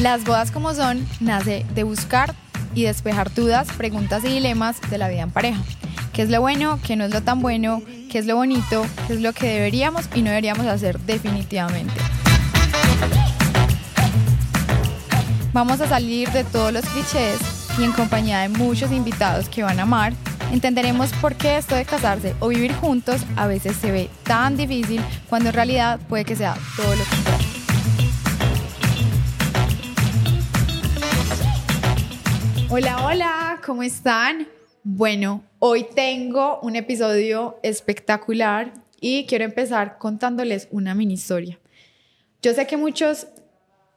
[0.00, 2.34] Las bodas como son nace de buscar
[2.74, 5.62] y despejar dudas, preguntas y dilemas de la vida en pareja.
[6.12, 6.78] ¿Qué es lo bueno?
[6.86, 7.80] ¿Qué no es lo tan bueno?
[8.10, 8.84] ¿Qué es lo bonito?
[9.06, 11.94] ¿Qué es lo que deberíamos y no deberíamos hacer definitivamente?
[15.54, 17.38] Vamos a salir de todos los clichés
[17.78, 20.12] y en compañía de muchos invitados que van a amar,
[20.52, 25.00] entenderemos por qué esto de casarse o vivir juntos a veces se ve tan difícil
[25.30, 27.45] cuando en realidad puede que sea todo lo contrario.
[32.78, 34.46] Hola, hola, ¿cómo están?
[34.82, 41.58] Bueno, hoy tengo un episodio espectacular y quiero empezar contándoles una mini historia.
[42.42, 43.28] Yo sé que muchos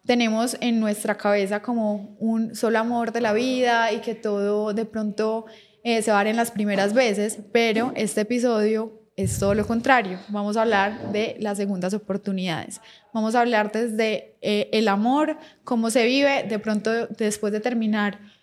[0.05, 4.85] tenemos en nuestra cabeza como un solo amor de la vida y que todo de
[4.85, 5.45] pronto
[5.83, 9.67] eh, se va a dar en las primeras veces, pero este episodio es todo lo
[9.67, 10.19] contrario.
[10.29, 12.79] Vamos a hablar de las segundas oportunidades.
[13.13, 18.38] Vamos a hablar desde eh, el amor, cómo se vive de pronto después de terminar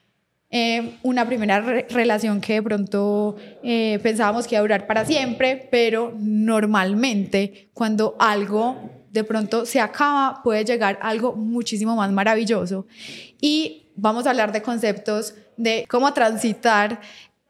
[0.50, 6.14] eh, una primera relación que de pronto pensábamos que iba a durar para siempre, pero
[6.18, 12.86] normalmente cuando algo de pronto se acaba, puede llegar algo muchísimo más maravilloso.
[13.40, 17.00] Y vamos a hablar de conceptos de cómo transitar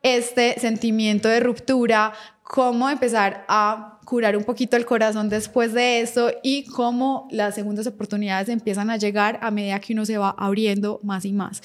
[0.03, 6.31] este sentimiento de ruptura, cómo empezar a curar un poquito el corazón después de eso
[6.45, 11.01] y cómo las segundas oportunidades empiezan a llegar a medida que uno se va abriendo
[11.03, 11.61] más y más.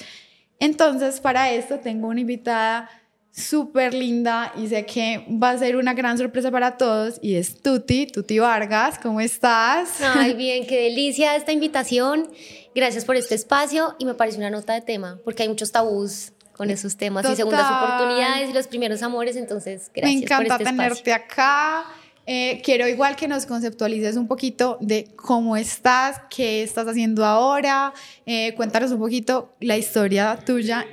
[0.61, 2.89] Entonces, para esto tengo una invitada
[3.31, 7.61] súper linda y sé que va a ser una gran sorpresa para todos y es
[7.61, 10.01] Tuti, Tuti Vargas, ¿cómo estás?
[10.01, 12.29] Ay, bien, qué delicia esta invitación.
[12.75, 16.33] Gracias por este espacio y me parece una nota de tema porque hay muchos tabús
[16.53, 20.19] con esos temas y segundas oportunidades y los primeros amores, entonces gracias.
[20.19, 21.85] Me encanta por este tenerte acá.
[22.25, 27.93] Eh, quiero igual que nos conceptualices un poquito de cómo estás, qué estás haciendo ahora.
[28.25, 30.85] Eh, cuéntanos un poquito la historia tuya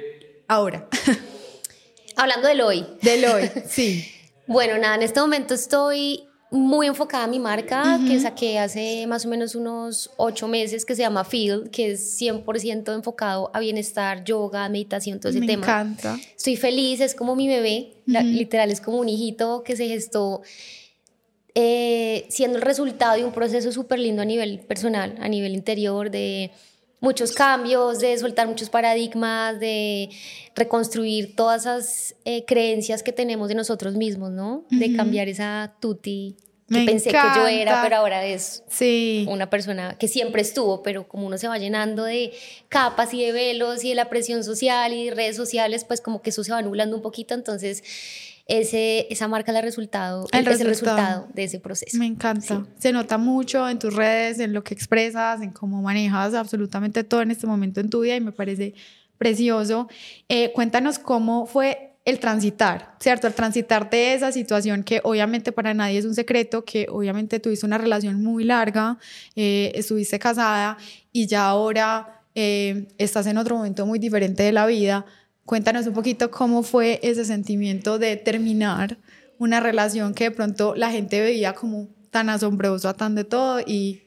[0.47, 0.89] ahora.
[2.17, 2.87] Hablando del hoy.
[3.03, 4.05] Del hoy, sí.
[4.47, 9.27] bueno, nada, en este momento estoy muy enfocada a mi marca, que saqué hace más
[9.27, 14.25] o menos unos ocho meses, que se llama Feel, que es 100% enfocado a bienestar,
[14.25, 15.67] yoga, meditación, todo ese tema.
[15.67, 16.19] Me encanta.
[16.35, 20.41] Estoy feliz, es como mi bebé, literal, es como un hijito que se gestó
[21.61, 26.09] eh, siendo el resultado de un proceso súper lindo a nivel personal, a nivel interior,
[26.09, 26.53] de
[27.01, 30.09] muchos cambios, de soltar muchos paradigmas, de
[30.55, 34.67] reconstruir todas esas eh, creencias que tenemos de nosotros mismos, ¿no?
[34.71, 36.37] De cambiar esa tuti
[36.71, 39.27] que pensé que yo era, pero ahora es sí.
[39.29, 42.33] una persona que siempre estuvo, pero como uno se va llenando de
[42.69, 46.23] capas y de velos y de la presión social y de redes sociales, pues como
[46.23, 47.83] que eso se va nublando un poquito, entonces
[48.49, 51.99] ese, esa marca el resultado, el, es el resultado de ese proceso.
[51.99, 52.67] Me encanta.
[52.79, 57.21] Se nota mucho en tus redes, en lo que expresas, en cómo manejas absolutamente todo
[57.21, 58.75] en este momento en tu vida y me parece
[59.19, 59.89] precioso.
[60.31, 63.27] Eh, cuéntanos cómo fue el transitar, ¿cierto?
[63.27, 67.67] El transitar de esa situación que obviamente para nadie es un secreto, que obviamente tuviste
[67.67, 68.97] una relación muy larga,
[69.37, 70.79] eh, estuviste casada
[71.13, 75.05] y ya ahora eh, estás en otro momento muy diferente de la vida
[75.49, 78.99] Cuéntanos un poquito cómo fue ese sentimiento de terminar
[79.39, 84.03] una relación que de pronto la gente veía como tan asombrosa, tan de todo y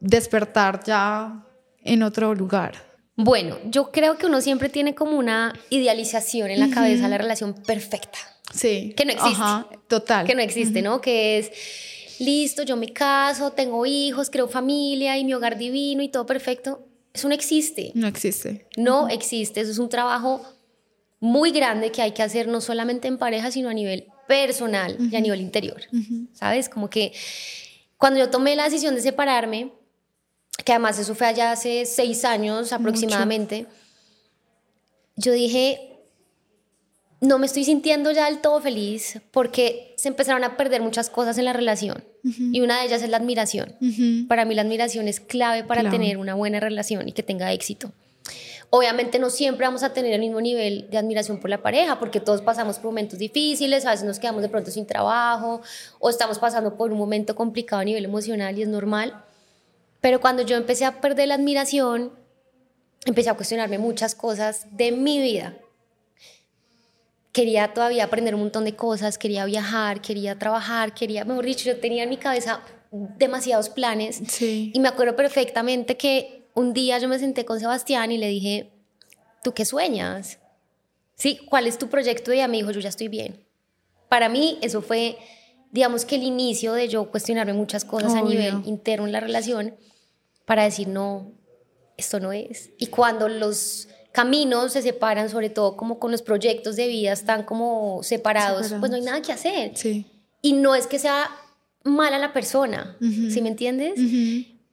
[0.00, 1.46] despertar ya
[1.82, 2.74] en otro lugar.
[3.16, 7.54] Bueno, yo creo que uno siempre tiene como una idealización en la cabeza la relación
[7.54, 8.18] perfecta.
[8.52, 8.92] Sí.
[8.94, 9.42] Que no existe.
[9.42, 10.26] Ajá, total.
[10.26, 11.00] Que no existe, ¿no?
[11.00, 11.50] Que es,
[12.20, 16.84] listo, yo me caso, tengo hijos, creo familia y mi hogar divino y todo perfecto.
[17.12, 17.92] Eso no existe.
[17.94, 18.66] No existe.
[18.76, 19.60] No existe.
[19.60, 20.42] Eso es un trabajo
[21.20, 25.14] muy grande que hay que hacer no solamente en pareja, sino a nivel personal y
[25.14, 25.82] a nivel interior.
[26.32, 26.68] ¿Sabes?
[26.68, 27.12] Como que
[27.98, 29.72] cuando yo tomé la decisión de separarme,
[30.64, 33.66] que además eso fue allá hace seis años aproximadamente,
[35.16, 35.91] yo dije,
[37.22, 41.38] no me estoy sintiendo ya del todo feliz porque se empezaron a perder muchas cosas
[41.38, 43.76] en la relación y una de ellas es la admiración.
[44.28, 47.92] Para mí la admiración es clave para tener una buena relación y que tenga éxito.
[48.70, 52.18] Obviamente no siempre vamos a tener el mismo nivel de admiración por la pareja porque
[52.18, 55.62] todos pasamos por momentos difíciles, a veces nos quedamos de pronto sin trabajo
[56.00, 59.24] o estamos pasando por un momento complicado a nivel emocional y es normal.
[60.00, 62.10] Pero cuando yo empecé a perder la admiración,
[63.04, 65.56] empecé a cuestionarme muchas cosas de mi vida
[67.32, 71.80] quería todavía aprender un montón de cosas, quería viajar, quería trabajar, quería, mejor dicho, yo
[71.80, 74.22] tenía en mi cabeza demasiados planes.
[74.40, 78.70] Y me acuerdo perfectamente que un día yo me senté con Sebastián y le dije,
[79.42, 80.38] ¿tú qué sueñas?
[81.14, 82.32] Sí, ¿cuál es tu proyecto?
[82.32, 83.46] Y ella me dijo, yo ya estoy bien.
[84.10, 85.16] Para mí eso fue,
[85.70, 89.74] digamos que el inicio de yo cuestionarme muchas cosas a nivel interno en la relación
[90.44, 91.32] para decir, no,
[91.96, 92.70] esto no es.
[92.76, 97.42] Y cuando los caminos se separan, sobre todo como con los proyectos de vida están
[97.42, 99.72] como separados, pues no hay nada que hacer.
[99.74, 100.06] Sí.
[100.42, 101.30] Y no es que sea
[101.84, 103.98] mala la persona, ¿sí me entiendes?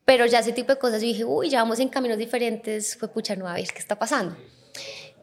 [0.06, 3.08] Pero ya ese tipo de cosas, yo dije, uy, ya vamos en caminos diferentes, fue
[3.08, 4.36] pucha, no, a ver, ¿qué está pasando?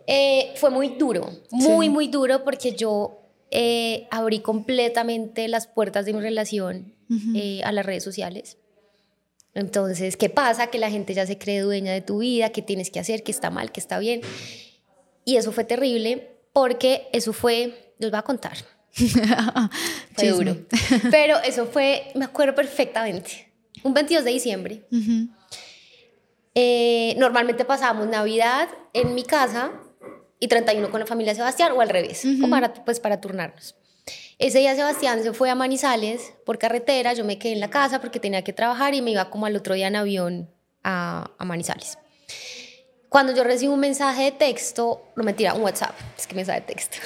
[0.07, 3.21] Eh, fue muy duro, muy, muy duro porque yo
[3.51, 6.95] eh, abrí completamente las puertas de mi relación
[7.35, 8.59] eh, a las redes sociales.
[9.57, 10.67] Entonces, ¿qué pasa?
[10.67, 13.33] Que la gente ya se cree dueña de tu vida, qué tienes que hacer, qué
[13.33, 14.21] está mal, qué está bien.
[15.25, 18.59] Y eso fue terrible porque eso fue, les voy a contar.
[20.15, 20.59] fue duro.
[21.11, 23.51] Pero eso fue, me acuerdo perfectamente,
[23.83, 24.83] un 22 de diciembre.
[26.55, 29.73] Eh, normalmente pasábamos Navidad en mi casa
[30.39, 33.75] y 31 con la familia Sebastián o al revés, para, pues para turnarnos.
[34.39, 38.01] Ese día Sebastián se fue a Manizales por carretera, yo me quedé en la casa
[38.01, 40.51] porque tenía que trabajar y me iba como al otro día en avión
[40.83, 41.99] a, a Manizales.
[43.09, 46.67] Cuando yo recibo un mensaje de texto, no mentira, un WhatsApp, es que mensaje de
[46.67, 46.99] texto.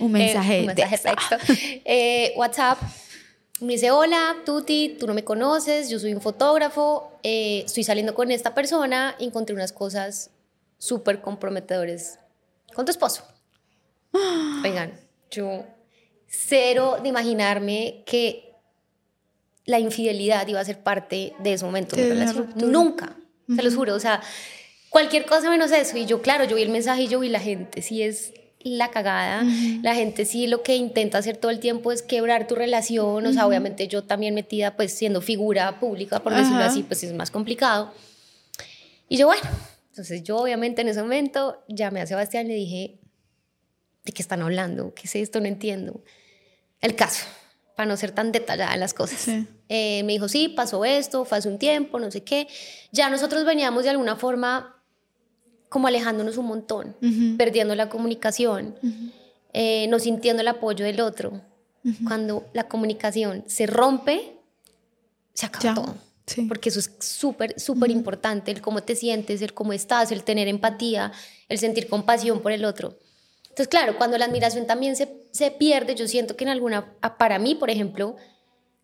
[0.00, 1.36] un mensaje, eh, un mensaje de texto.
[1.84, 2.78] Eh, WhatsApp
[3.60, 8.14] me dice, hola, Tuti, tú no me conoces, yo soy un fotógrafo, eh, estoy saliendo
[8.14, 10.30] con esta persona, encontré unas cosas
[10.78, 12.18] súper comprometedores
[12.74, 13.22] con tu esposo.
[14.64, 14.98] Oigan,
[15.30, 15.64] yo
[16.30, 18.52] cero de imaginarme que
[19.66, 21.96] la infidelidad iba a ser parte de ese momento.
[22.56, 23.16] Nunca,
[23.54, 23.94] se los juro.
[23.94, 24.22] O sea,
[24.88, 25.96] cualquier cosa menos eso.
[25.96, 28.90] Y yo, claro, yo vi el mensaje y yo vi la gente, sí es la
[28.90, 29.42] cagada.
[29.82, 33.26] La gente sí lo que intenta hacer todo el tiempo es quebrar tu relación.
[33.26, 37.12] O sea, obviamente yo también metida, pues siendo figura pública, por decirlo así, pues es
[37.12, 37.92] más complicado.
[39.08, 39.42] Y yo, bueno,
[39.88, 43.00] entonces yo obviamente en ese momento llamé a Sebastián y le dije,
[44.04, 44.94] ¿de qué están hablando?
[44.94, 45.40] ¿Qué es esto?
[45.40, 46.04] No entiendo
[46.80, 47.24] el caso,
[47.76, 49.28] para no ser tan detallada en las cosas.
[49.68, 52.48] Eh, me dijo, sí, pasó esto, fue hace un tiempo, no sé qué.
[52.92, 54.76] Ya nosotros veníamos de alguna forma
[55.68, 56.96] como alejándonos un montón,
[57.38, 58.74] perdiendo la comunicación,
[59.52, 61.40] eh, no sintiendo el apoyo del otro.
[62.06, 64.36] Cuando la comunicación se rompe,
[65.32, 65.94] se acaba todo.
[66.48, 70.48] Porque eso es súper, súper importante, el cómo te sientes, el cómo estás, el tener
[70.48, 71.12] empatía,
[71.48, 72.98] el sentir compasión por el otro.
[73.50, 77.38] Entonces, claro, cuando la admiración también se, se pierde, yo siento que en alguna, para
[77.38, 78.16] mí, por ejemplo,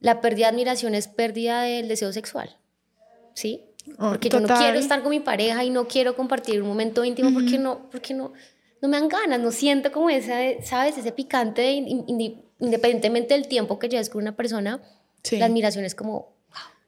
[0.00, 2.56] la pérdida de admiración es pérdida del deseo sexual,
[3.34, 3.64] ¿sí?
[3.98, 7.04] Oh, porque yo no quiero estar con mi pareja y no quiero compartir un momento
[7.04, 8.32] íntimo porque no, porque no,
[8.82, 10.98] no me dan ganas, no siento como esa, ¿sabes?
[10.98, 14.82] Ese picante, independientemente del tiempo que lleves con una persona,
[15.30, 16.34] la admiración es como,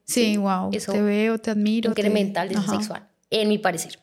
[0.04, 1.90] sí, wow, te veo, te admiro.
[1.90, 3.98] Incrementa el deseo sexual, en mi parecer.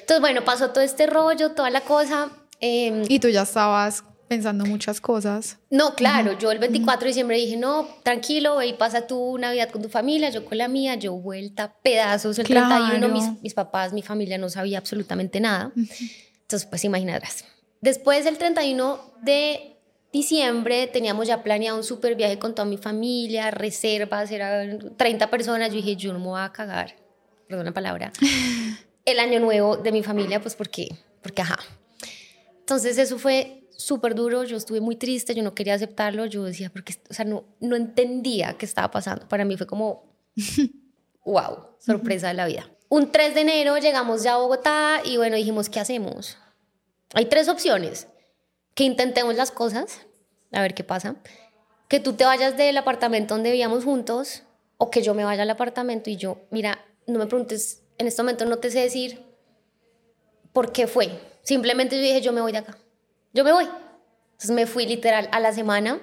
[0.00, 2.30] Entonces, bueno, pasó todo este rollo, toda la cosa,
[2.60, 5.58] Em, y tú ya estabas pensando muchas cosas.
[5.70, 9.70] No, claro, yo el 24 de diciembre dije, no, tranquilo, ve y pasa tu Navidad
[9.70, 13.92] con tu familia, yo con la mía, yo vuelta pedazos el 31, mis, mis, papás,
[13.92, 15.72] mi familia no sabía absolutamente nada.
[15.74, 17.44] Entonces, pues imaginarás.
[17.80, 19.76] Después del 31 de
[20.12, 25.70] diciembre teníamos ya planeado un super viaje con toda mi familia, reservas, eran 30 personas,
[25.70, 26.94] yo dije, yo no me voy a cagar,
[27.48, 28.12] perdón la palabra,
[29.04, 30.88] el año nuevo de mi familia, pues porque,
[31.20, 31.58] porque ajá,
[32.70, 36.70] entonces eso fue súper duro, yo estuve muy triste, yo no quería aceptarlo, yo decía,
[36.70, 39.26] porque, o sea, no, no entendía qué estaba pasando.
[39.26, 40.14] Para mí fue como,
[41.24, 42.70] wow, sorpresa de la vida.
[42.88, 46.38] Un 3 de enero llegamos ya a Bogotá y bueno, dijimos, ¿qué hacemos?
[47.12, 48.06] Hay tres opciones.
[48.74, 50.02] Que intentemos las cosas,
[50.52, 51.16] a ver qué pasa.
[51.88, 54.44] Que tú te vayas del apartamento donde vivíamos juntos
[54.78, 58.22] o que yo me vaya al apartamento y yo, mira, no me preguntes, en este
[58.22, 59.24] momento no te sé decir
[60.52, 62.78] por qué fue, Simplemente yo dije, yo me voy de acá.
[63.32, 63.64] Yo me voy.
[63.64, 65.98] Entonces me fui literal a la semana.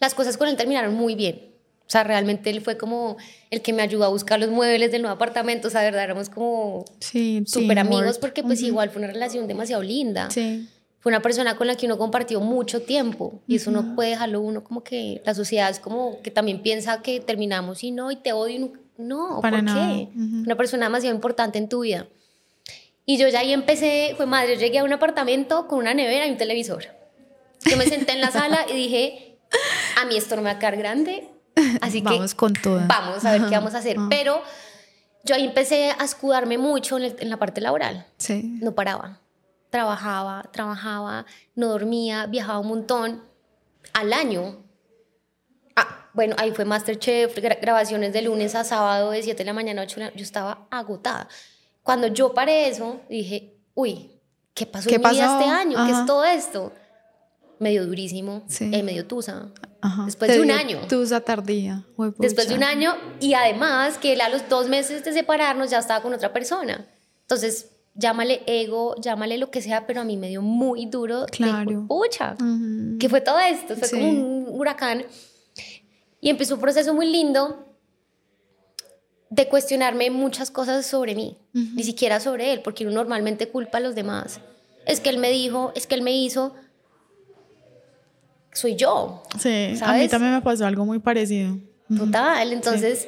[0.00, 1.54] Las cosas con él terminaron muy bien.
[1.80, 3.16] O sea, realmente él fue como
[3.50, 5.68] el que me ayudó a buscar los muebles del nuevo apartamento.
[5.68, 9.48] O sea, de verdad, éramos como sí, súper amigos porque pues igual fue una relación
[9.48, 10.30] demasiado linda.
[10.30, 10.68] Sí.
[10.98, 14.42] Fue una persona con la que uno compartió mucho tiempo y eso no puede dejarlo
[14.42, 18.16] uno como que la sociedad es como que también piensa que terminamos y no, y
[18.16, 18.72] te odio.
[18.98, 20.08] no, ¿por qué?
[20.14, 22.06] Una persona demasiado importante en tu vida.
[23.10, 26.30] Y yo ya ahí empecé, fue madre, llegué a un apartamento con una nevera y
[26.30, 26.84] un televisor.
[27.64, 29.38] Yo me senté en la sala y dije,
[29.98, 31.26] a mí esto no me va a quedar grande,
[31.80, 32.82] así que vamos con todo.
[32.86, 33.96] Vamos a ver qué vamos a hacer.
[34.10, 34.42] Pero
[35.24, 38.04] yo ahí empecé a escudarme mucho en, la parte laboral.
[38.18, 38.58] Sí.
[38.60, 39.22] No paraba.
[39.70, 41.24] Trabajaba, trabajaba,
[41.54, 43.22] no dormía, viajaba un montón.
[43.94, 44.66] Al año.
[45.76, 49.80] Ah, bueno, ahí fue Masterchef, grabaciones de lunes a sábado de 7 de la mañana
[49.80, 51.26] a 8 de la Yo estaba agotada.
[51.88, 54.10] Cuando yo paré eso, dije, uy,
[54.52, 55.86] ¿qué pasó en mi vida este año?
[55.86, 56.70] ¿Qué es todo esto?
[57.60, 58.70] me dio durísimo, Sí.
[58.74, 59.48] eh, me dio tusa.
[59.80, 60.04] Ajá.
[60.04, 60.80] Después Te de un año.
[60.86, 61.84] Tusa tardía.
[61.96, 62.22] Huepucha.
[62.28, 65.78] Después de un año y además que él a los dos meses de separarnos ya
[65.78, 66.86] estaba con otra persona.
[67.22, 71.22] Entonces, llámale ego, llámale lo que sea, pero a mí me dio muy duro.
[71.22, 71.86] de, Claro.
[71.88, 72.98] Pucha, Ujú.
[73.00, 73.96] que fue todo esto, fue Sí.
[73.96, 75.04] como un huracán.
[76.20, 77.67] Y empezó un proceso muy lindo
[79.30, 83.80] de cuestionarme muchas cosas sobre mí, ni siquiera sobre él, porque uno normalmente culpa a
[83.80, 84.40] los demás.
[84.86, 86.54] Es que él me dijo, es que él me hizo.
[88.52, 91.58] Soy yo, Sí, a mí también me pasó algo muy parecido.
[91.96, 92.52] total.
[92.52, 93.06] Entonces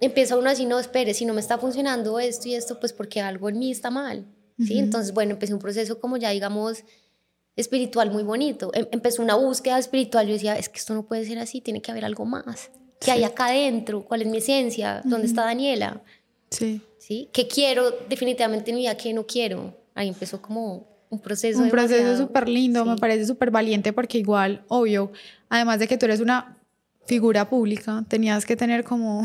[0.00, 3.20] empieza uno así, no, espere, si no me está funcionando esto y esto, pues porque
[3.20, 4.24] algo en mí está mal.
[4.58, 4.78] ¿sí?
[4.78, 6.82] Entonces, bueno, empecé un proceso como ya, digamos,
[7.56, 8.70] espiritual muy bonito.
[8.74, 10.26] Em- empezó una búsqueda espiritual.
[10.26, 12.70] Yo decía, es que esto no puede ser así, tiene que haber algo más.
[13.04, 14.02] ¿Qué hay acá adentro?
[14.02, 15.02] ¿Cuál es mi esencia?
[15.04, 16.00] ¿Dónde está Daniela?
[16.50, 16.80] Sí.
[16.98, 17.28] ¿Sí?
[17.32, 18.96] ¿Qué quiero definitivamente en mi vida?
[18.96, 19.74] ¿Qué no quiero?
[19.94, 21.60] Ahí empezó como un proceso.
[21.60, 23.00] Un proceso súper lindo, me sí.
[23.00, 25.12] parece súper valiente porque igual, obvio,
[25.48, 26.56] además de que tú eres una
[27.06, 29.24] figura pública, tenías que tener como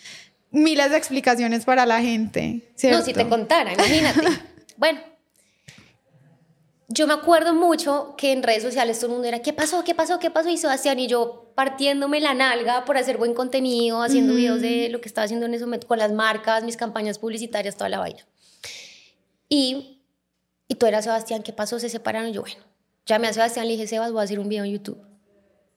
[0.50, 2.98] miles de explicaciones para la gente, ¿cierto?
[2.98, 4.26] No, si te contara, imagínate.
[4.76, 5.00] bueno,
[6.92, 9.84] yo me acuerdo mucho que en redes sociales todo el mundo era, ¿qué pasó?
[9.84, 10.18] ¿Qué pasó?
[10.18, 10.48] ¿Qué pasó?
[10.48, 15.00] Y Sebastián y yo partiéndome la nalga por hacer buen contenido, haciendo videos de lo
[15.00, 18.26] que estaba haciendo en ese momento con las marcas, mis campañas publicitarias, toda la vaina.
[19.48, 20.00] Y,
[20.68, 21.78] y tú eras Sebastián, ¿qué pasó?
[21.78, 22.30] Se separaron.
[22.30, 22.56] Y yo, bueno,
[23.06, 24.98] llamé a Sebastián, le dije, Sebas, voy a hacer un video en YouTube.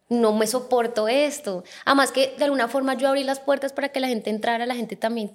[0.09, 1.63] No me soporto esto.
[1.85, 4.75] Además que de alguna forma yo abrí las puertas para que la gente entrara, la
[4.75, 5.31] gente también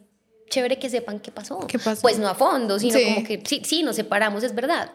[0.50, 1.58] chévere que sepan qué pasó.
[1.66, 2.00] ¿Qué pasó?
[2.00, 3.04] Pues no a fondo, sino Sí.
[3.04, 4.92] como que sí, sí, nos separamos, es verdad.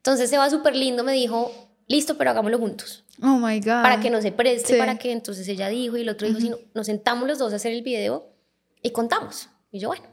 [0.00, 1.52] Entonces Seba súper lindo me dijo,
[1.86, 3.04] listo, pero hagámoslo juntos.
[3.22, 3.82] Oh my God.
[3.82, 4.78] Para que no se preste, Sí.
[4.78, 7.52] para que entonces ella dijo y el otro dijo, si no, nos sentamos los dos
[7.52, 8.32] a hacer el video
[8.82, 9.50] y contamos.
[9.70, 10.04] Y yo, bueno,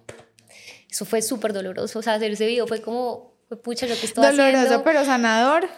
[0.89, 1.99] eso fue súper doloroso.
[1.99, 4.83] O sea, hacer ese video fue como, fue pucha, yo que estoy Doloroso, haciendo.
[4.83, 5.69] pero sanador.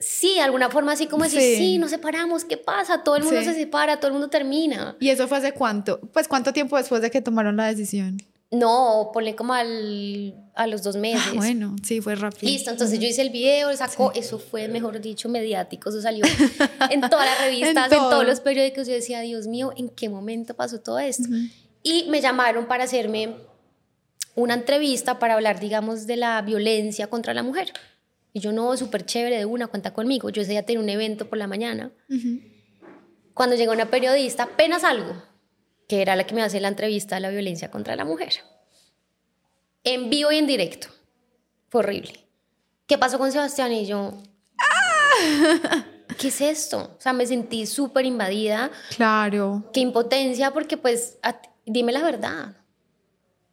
[0.00, 1.56] Sí, de alguna forma así como decir, Sí.
[1.56, 1.78] sí.
[1.78, 3.02] nos separamos, ¿qué pasa?
[3.02, 3.46] Todo el mundo Sí.
[3.46, 4.96] se separa, todo el mundo termina.
[5.00, 6.00] ¿Y eso fue hace cuánto?
[6.12, 8.16] Pues cuánto tiempo después de que tomaron la decisión.
[8.50, 11.22] No, ponle como al, a los dos meses.
[11.28, 12.50] Ah, bueno, sí, fue rápido.
[12.50, 16.24] Listo, entonces yo hice el video, sacó, eso fue, mejor dicho, mediático, eso salió
[16.90, 18.08] en todas las revistas, en, todo.
[18.08, 18.86] todos los periódicos.
[18.86, 21.28] Yo decía, Dios mío, ¿en qué momento pasó todo esto?
[21.82, 23.36] Y me llamaron para hacerme
[24.34, 27.72] una entrevista para hablar, digamos, de la violencia contra la mujer.
[28.32, 30.30] Y yo, no, súper chévere, de una, cuenta conmigo.
[30.30, 31.92] Yo ese día tenía un evento por la mañana.
[33.34, 35.22] Cuando llegó una periodista, apenas algo,
[35.88, 38.34] que era la que me hace la entrevista de la violencia contra la mujer.
[39.82, 40.88] En vivo y en directo.
[41.70, 42.12] Fue horrible.
[42.86, 43.72] ¿Qué pasó con Sebastián?
[43.72, 44.14] Y yo,
[46.18, 46.94] ¿qué es esto?
[46.98, 48.70] O sea, me sentí súper invadida.
[48.96, 49.64] Claro.
[49.72, 51.18] Qué impotencia, porque pues,
[51.64, 52.56] dime la verdad.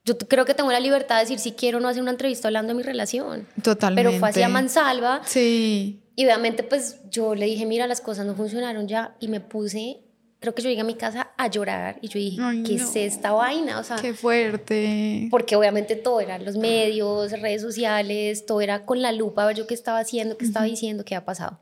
[0.03, 2.47] Yo creo que tengo la libertad de decir si quiero o no hacer una entrevista
[2.47, 3.47] hablando de mi relación.
[3.63, 4.09] Totalmente.
[4.09, 5.21] Pero fue así a mansalva.
[5.25, 6.01] Sí.
[6.15, 9.15] Y obviamente, pues yo le dije, mira, las cosas no funcionaron ya.
[9.19, 10.04] Y me puse,
[10.39, 11.97] creo que yo llegué a mi casa a llorar.
[12.01, 12.83] Y yo dije, Ay, ¿qué no.
[12.83, 13.79] es esta vaina?
[13.79, 15.27] O sea, Qué fuerte.
[15.31, 19.55] porque obviamente todo era los medios, redes sociales, todo era con la lupa a ver
[19.57, 21.59] yo qué estaba haciendo, qué estaba diciendo, qué había pasado.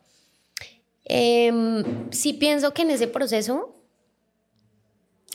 [1.06, 3.76] Em, sí pienso que en ese proceso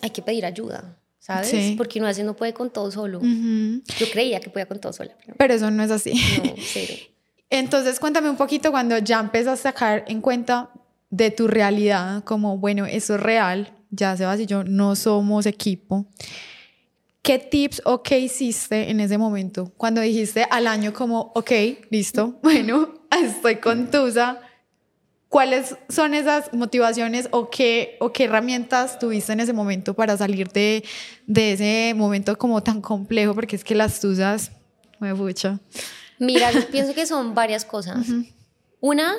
[0.01, 1.49] hay que pedir ayuda, ¿sabes?
[1.49, 1.75] Sí.
[1.77, 3.19] Porque uno veces no puede con todo solo.
[3.19, 3.83] Ujú.
[3.99, 6.13] Yo creía que podía con todo sola, pero Pero eso no es así.
[6.43, 6.95] no, cero.
[7.51, 10.71] Entonces, cuéntame un poquito cuando ya empezaste a sacar en cuenta
[11.11, 16.07] de tu realidad, como, bueno, eso es real, ya Sebas y yo no somos equipo.
[17.23, 19.73] ¿Qué tips o qué hiciste en ese momento?
[19.77, 21.51] Cuando dijiste al año como, ok,
[21.91, 24.41] listo, bueno, estoy con Tusa.
[25.29, 30.49] ¿Cuáles son esas motivaciones o qué, o qué herramientas tuviste en ese momento para salir
[30.49, 30.83] de,
[31.27, 33.35] de ese momento como tan complejo?
[33.35, 34.53] Porque es que las Tusas,
[35.01, 35.61] me pucha.
[36.19, 38.07] Mira, yo pienso que son varias cosas.
[38.81, 39.15] Una,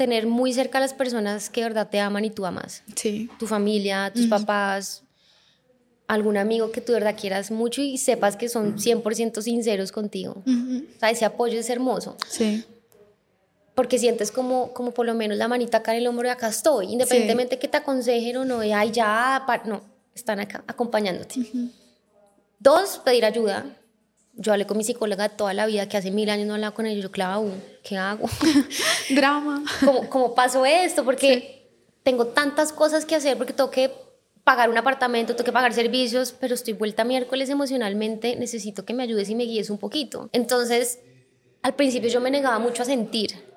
[0.00, 2.82] tener muy cerca a las personas que de verdad te aman y tú amas.
[2.96, 3.28] Sí.
[3.38, 5.02] Tu familia, tus papás,
[6.08, 10.42] algún amigo que tú de verdad quieras mucho y sepas que son 100% sinceros contigo.
[10.46, 10.86] Ujú.
[10.96, 12.16] O sea, ese apoyo es hermoso.
[12.26, 12.64] Sí.
[13.74, 16.48] Porque sientes como, como por lo menos la manita acá en el hombro de acá
[16.48, 16.86] estoy.
[16.94, 19.64] Independientemente que te aconsejen o no, de ay, ya, pa-".
[19.66, 19.82] no,
[20.14, 21.34] están acá acompañándote.
[22.58, 23.66] Dos, pedir ayuda.
[24.40, 26.86] Yo hablé con mi psicóloga toda la vida, que hace mil años no hablaba con
[26.86, 26.98] ella.
[27.02, 27.44] Yo, claro,
[27.84, 28.26] ¿qué hago?
[29.10, 29.62] Drama.
[29.84, 31.04] ¿Cómo, cómo pasó esto?
[31.04, 31.68] Porque
[32.02, 33.92] tengo tantas cosas que hacer, porque tengo que
[34.42, 39.02] pagar un apartamento, tengo que pagar servicios, pero estoy vuelta miércoles emocionalmente, necesito que me
[39.02, 40.30] ayudes y me guíes un poquito.
[40.32, 41.00] Entonces,
[41.60, 43.50] al principio yo me negaba mucho a sentir.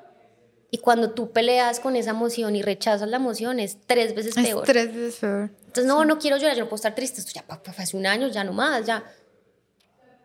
[0.70, 4.44] Y cuando tú peleas con esa emoción y rechazas la emoción, es tres veces Es
[4.44, 4.66] peor.
[4.66, 5.52] tres veces peor.
[5.60, 7.22] Entonces, no, no quiero llorar, yo no puedo estar triste.
[7.22, 7.46] Esto ya
[7.78, 9.04] hace un año, ya no más, ya.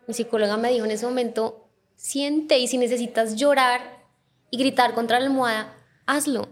[0.09, 4.05] Mi psicóloga me dijo en ese momento, siente y si necesitas llorar
[4.51, 6.49] y gritar contra la almohada, hazlo.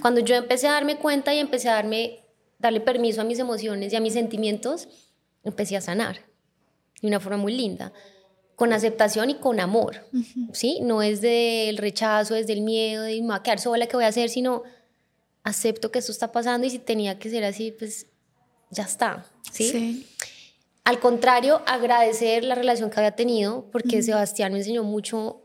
[0.00, 2.24] Cuando yo empecé a darme cuenta y empecé a darme,
[2.58, 4.88] darle permiso a mis emociones y a mis sentimientos,
[5.44, 6.24] empecé a sanar
[7.00, 7.92] de una forma muy linda,
[8.56, 10.08] con aceptación y con amor,
[10.52, 10.80] ¿sí?
[10.82, 14.04] No es del rechazo, es del miedo, de me voy a quedar sola, ¿qué voy
[14.04, 14.28] a hacer?
[14.28, 14.62] Sino
[15.44, 18.06] acepto que esto está pasando y si tenía que ser así, pues
[18.70, 19.68] ya está, ¿sí?
[19.68, 20.06] sí.
[20.84, 25.42] Al contrario, agradecer la relación que había tenido, porque Sebastián me enseñó mucho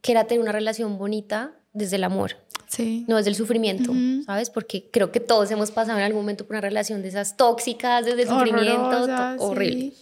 [0.00, 2.36] que era tener una relación bonita desde el amor.
[2.68, 3.04] Sí.
[3.08, 3.92] No desde el sufrimiento,
[4.26, 4.50] ¿sabes?
[4.50, 8.04] Porque creo que todos hemos pasado en algún momento por una relación de esas tóxicas,
[8.04, 9.06] desde el sufrimiento,
[9.38, 9.94] horrible.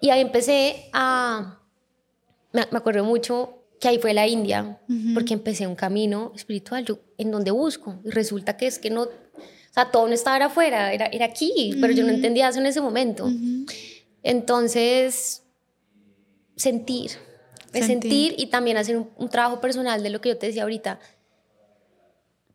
[0.00, 1.60] Y ahí empecé a...
[2.52, 4.80] Me, acuerdo mucho que ahí fue la India,
[5.14, 9.08] porque empecé un camino espiritual, yo en donde busco, y resulta que es que no,
[9.76, 12.80] sea, todo no estaba afuera, era, era aquí, pero yo no entendía eso en ese
[12.80, 13.30] momento.
[14.22, 15.42] Entonces,
[16.56, 17.10] sentir,
[17.72, 20.98] sentir, sentir y también hacer un, trabajo personal de lo que yo te decía ahorita.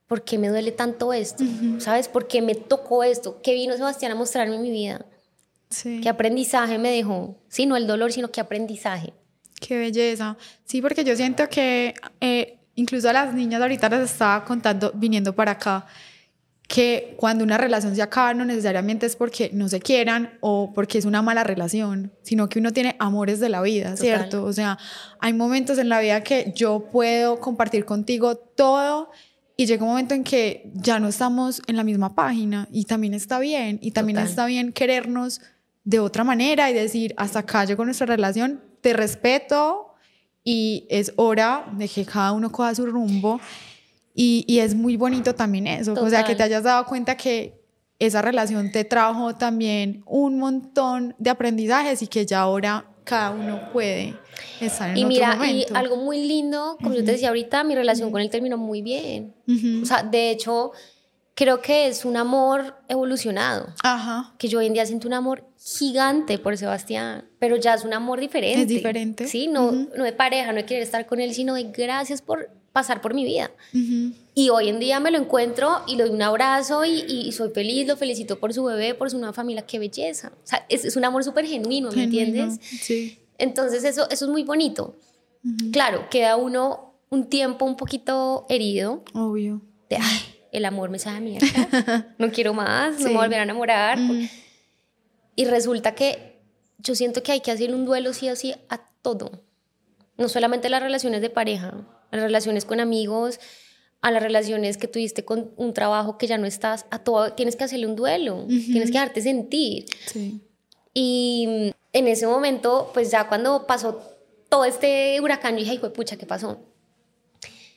[0.08, 1.46] ¿Por qué me duele tanto esto?
[1.78, 2.10] ¿Sabes?
[2.10, 3.40] ¿Por qué me tocó esto?
[3.42, 5.06] ¿Qué vino Sebastián a mostrarme en mi vida?
[5.82, 7.38] ¿Qué aprendizaje me dejó?
[7.48, 9.14] Sí, no el dolor, sino qué aprendizaje.
[9.62, 10.38] Qué belleza.
[10.66, 15.34] Sí, porque yo siento que eh, incluso a las niñas ahorita les estaba contando, viniendo
[15.34, 15.88] para acá,
[16.72, 21.00] que cuando una relación se acaba no necesariamente es porque no se quieran o porque
[21.00, 24.46] es una mala relación, sino que uno tiene amores de la vida, ¿cierto?
[24.46, 24.78] O sea,
[25.20, 29.12] hay momentos en la vida que yo puedo compartir contigo todo
[29.58, 33.16] y llega un momento en que ya no estamos en la misma página y también
[33.16, 35.42] está bien, y también está bien querernos
[35.84, 39.94] de otra manera y decir, hasta acá llegó nuestra relación, te respeto
[40.46, 43.42] y es hora de que cada uno coja su rumbo.
[44.14, 47.62] Y, y es muy bonito también eso, o sea, que te hayas dado cuenta que
[47.98, 53.70] esa relación te trajo también un montón de aprendizajes y que ya ahora cada uno
[53.72, 54.16] puede
[54.60, 55.74] estar en y otro mira, momento.
[55.74, 58.82] Y algo muy lindo, como yo te decía ahorita, mi relación con él terminó muy
[58.82, 59.36] bien.
[59.82, 60.72] O sea, de hecho,
[61.36, 63.68] creo que es un amor evolucionado.
[63.84, 64.34] Ajá.
[64.38, 67.94] Que yo hoy en día siento un amor gigante por Sebastián, pero ya es un
[67.94, 68.62] amor diferente.
[68.62, 69.28] Es diferente.
[69.28, 72.50] Sí, no, no de pareja, no de querer estar con él, sino de gracias por
[72.72, 73.52] pasar por mi vida.
[74.34, 77.50] Y hoy en día me lo encuentro y le doy un abrazo y, y, soy
[77.50, 80.32] feliz, lo felicito por su bebé, por su nueva familia, qué belleza.
[80.36, 82.60] O sea, es, es un amor súper genuino, ¿me entiendes?
[82.62, 83.20] Sí.
[83.38, 84.96] Entonces eso, eso es muy bonito.
[85.72, 89.04] Claro, queda uno un tiempo un poquito herido.
[89.14, 89.62] Obvio.
[89.90, 94.00] De, ay, el amor me sabe mierda, no quiero más, no me volver a enamorar.
[95.36, 96.40] Y resulta que
[96.78, 99.44] yo siento que hay que hacer un duelo sí o sí a todo.
[100.18, 101.86] No solamente las relaciones de pareja,
[102.18, 103.40] las relaciones con amigos,
[104.02, 107.56] a las relaciones que tuviste con un trabajo que ya no estás, a todo tienes
[107.56, 109.86] que hacerle un duelo, tienes que dejarte sentir.
[110.94, 114.02] Y en ese momento, pues ya cuando pasó
[114.50, 116.60] todo este huracán, yo dije, pucha, ¿qué pasó?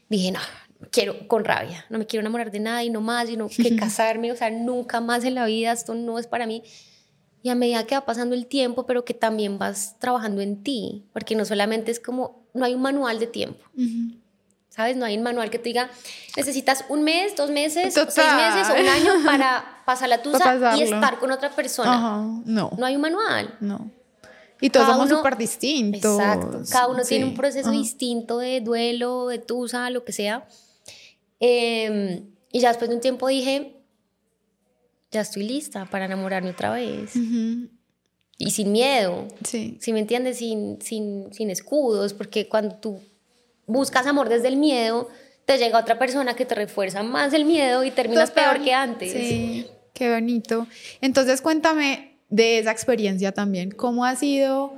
[0.08, 0.40] Dije, no,
[0.90, 4.36] quiero con rabia, no me quiero enamorar de nadie, no más, sino que casarme, o
[4.36, 6.62] sea, nunca más en la vida, esto no es para mí.
[7.42, 11.04] Y a medida que va pasando el tiempo, pero que también vas trabajando en ti,
[11.12, 13.62] porque no solamente es como, no hay un manual de tiempo.
[14.74, 14.96] ¿Sabes?
[14.96, 15.88] No hay un manual que te diga,
[16.36, 20.82] necesitas un mes, dos meses, seis meses o un año para pasar la tusa y
[20.82, 22.40] estar con otra persona.
[22.44, 22.72] No.
[22.76, 23.54] No hay un manual.
[23.60, 23.88] No.
[24.60, 26.18] Y todos somos súper distintos.
[26.18, 26.62] Exacto.
[26.72, 30.48] Cada uno tiene un proceso distinto de duelo, de tusa, lo que sea.
[31.38, 33.76] Em, y ya después de un tiempo dije,
[35.12, 37.12] ya estoy lista para enamorarme otra vez.
[38.38, 39.28] Y sin miedo.
[39.44, 39.78] Sí.
[39.80, 43.00] Si me entiendes, sin, sin, sin escudos, porque cuando tú
[43.66, 45.08] buscas amor desde el miedo,
[45.44, 49.12] te llega otra persona que te refuerza más el miedo y terminas peor que antes.
[49.12, 50.66] Sí, qué bonito.
[51.00, 54.72] Entonces cuéntame de esa experiencia también, ¿cómo ha sido?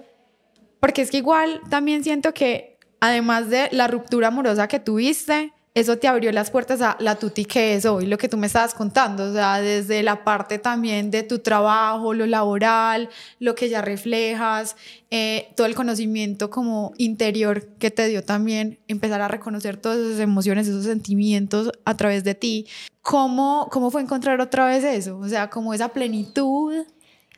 [0.81, 5.99] Porque es que igual también siento que además de la ruptura amorosa que tuviste, eso
[5.99, 8.73] te abrió las puertas a la tuti que es hoy, lo que tú me estabas
[8.73, 13.11] contando, o sea, desde la parte también de tu trabajo, lo laboral,
[13.41, 14.75] lo que ya reflejas,
[15.11, 20.21] eh, todo el conocimiento como interior que te dio también empezar a reconocer todas esas
[20.21, 22.67] emociones, esos sentimientos a través de ti.
[23.03, 25.19] ¿Cómo, cómo fue encontrar otra vez eso?
[25.19, 26.87] O sea, como esa plenitud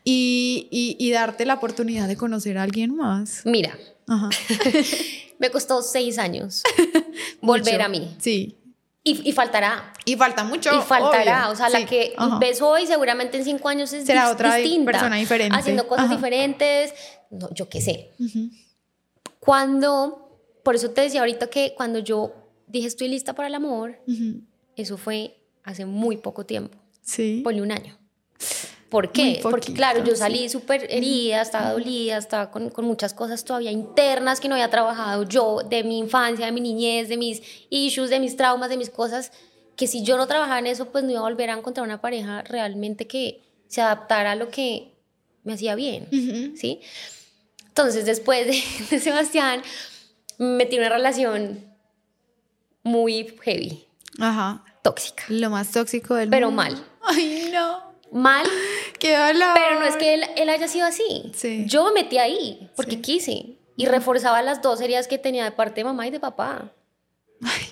[0.05, 3.43] y, y, y darte la oportunidad de conocer a alguien más.
[3.45, 3.77] Mira.
[4.09, 4.29] Ajá.
[5.39, 6.63] Me costó seis años
[7.41, 8.17] volver a mí.
[8.19, 8.59] Sí.
[9.05, 9.95] Y, faltará.
[10.05, 10.71] Y falta mucho.
[10.75, 11.49] Y faltará.
[11.49, 14.93] O sea, la que ves hoy seguramente en cinco años es Será otra distinta.
[14.93, 15.57] persona diferente.
[15.57, 16.93] Haciendo cosas diferentes.
[17.31, 18.11] No, yo qué sé.
[19.41, 22.35] Cuando, por eso te decía ahorita que cuando yo
[22.67, 23.99] dije estoy lista para el amor,
[24.77, 26.77] eso fue hace muy poco tiempo.
[27.01, 27.41] Sí.
[27.43, 27.97] Ponle un año.
[28.89, 29.41] ¿Por qué?
[29.43, 34.41] Porque claro, yo salí súper herida, estaba dolida, estaba con, con, muchas cosas todavía internas
[34.41, 38.19] que no había trabajado yo, de mi infancia, de mi niñez, de mis issues, de
[38.19, 39.31] mis traumas, de mis cosas,
[39.77, 42.01] que si yo no trabajaba en eso, pues no iba a volver a encontrar una
[42.01, 44.95] pareja realmente que se adaptara a lo que
[45.45, 46.09] me hacía bien,
[46.57, 46.81] ¿sí?
[47.67, 49.63] Entonces, después de, de Sebastián,
[50.39, 51.65] me metí una relación
[52.83, 53.85] muy heavy.
[54.19, 54.65] Ajá.
[54.83, 55.25] Tóxica.
[55.29, 56.63] Lo más tóxico del Pero mundo.
[56.63, 56.85] mal.
[57.03, 57.88] Ay, no.
[58.13, 58.47] Mal.
[58.99, 59.51] Qué dolor.
[59.55, 61.31] Pero no es que él, él haya sido así.
[61.35, 61.65] Sí.
[61.67, 63.03] Yo me metí ahí porque Sí.
[63.03, 63.59] quise.
[63.77, 66.73] Y reforzaba las dos heridas que tenía de parte de mamá y de papá.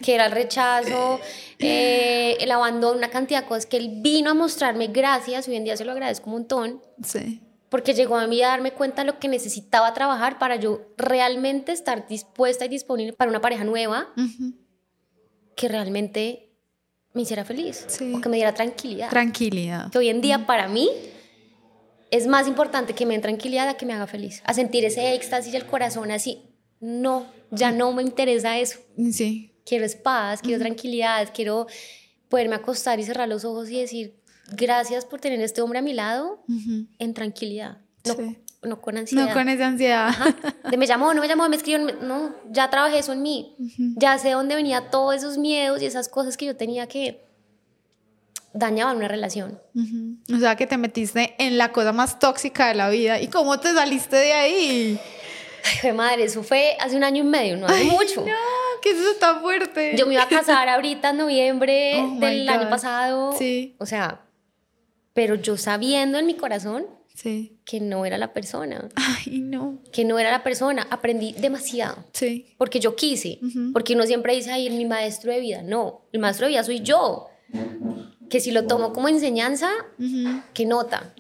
[0.05, 1.19] Que era el rechazo,
[1.59, 5.49] eh, el abandono, una cantidad de cosas que él vino a mostrarme gracias.
[5.49, 6.83] Hoy en día se lo agradezco un montón.
[7.03, 7.43] Sí.
[7.69, 11.73] Porque llegó a mí a darme cuenta de lo que necesitaba trabajar para yo realmente
[11.73, 14.15] estar dispuesta y disponible para una pareja nueva
[15.57, 16.46] que realmente
[17.17, 17.85] me hiciera feliz.
[17.89, 18.13] Sí.
[18.15, 19.09] O que me diera tranquilidad.
[19.11, 19.91] Tranquilidad.
[19.91, 20.89] que hoy en día para mí
[22.11, 24.43] es más importante que me den tranquilidad a que me haga feliz.
[24.45, 26.43] A sentir ese éxtasis y el corazón así.
[26.79, 28.79] No, ya no me interesa eso.
[29.11, 29.53] Sí.
[29.65, 31.67] Quiero paz, quiero tranquilidad, quiero
[32.29, 34.21] poderme acostar y cerrar los ojos y decir
[34.53, 36.87] gracias por tener este hombre a mi lado Ujú.
[36.99, 37.79] en tranquilidad.
[38.05, 38.39] No, Sí.
[38.67, 39.29] No con ansiedad.
[39.29, 40.09] No con esa ansiedad.
[40.09, 40.35] Ajá.
[40.71, 41.85] De me llamó, no me llamó, me escribió.
[41.85, 43.57] me- No, ya trabajé eso en mí.
[43.97, 47.25] Ya sé dónde venía todos esos miedos y esas cosas que yo tenía que
[48.53, 49.61] dañaban una relación.
[50.35, 53.21] O sea, que te metiste en la cosa más tóxica de la vida.
[53.21, 55.01] ¿Y cómo te saliste de ahí?
[55.83, 58.21] Ay, madre, eso fue hace un año y medio, no hace Ay, mucho.
[58.25, 58.33] No,
[58.83, 59.95] que eso está fuerte.
[59.97, 63.35] Yo me iba a casar ahorita en noviembre Oh del año pasado.
[63.37, 63.75] Sí.
[63.79, 64.23] O sea,
[65.13, 67.56] pero yo sabiendo en mi corazón Sí.
[67.67, 69.81] Que no era la persona, Ay, no.
[69.93, 72.05] que no era la persona, aprendí demasiado.
[72.13, 72.47] Sí.
[72.57, 73.73] Porque yo quise, Ujú.
[73.75, 75.61] porque uno siempre dice, ay, mi maestro de vida.
[75.63, 77.27] No, el maestro de vida soy yo.
[78.31, 79.69] Que si lo tomo como enseñanza,
[80.55, 81.13] que nota.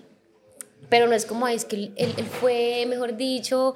[0.89, 3.75] Pero no es como, "Ay, es que él, él- él fue, mejor dicho,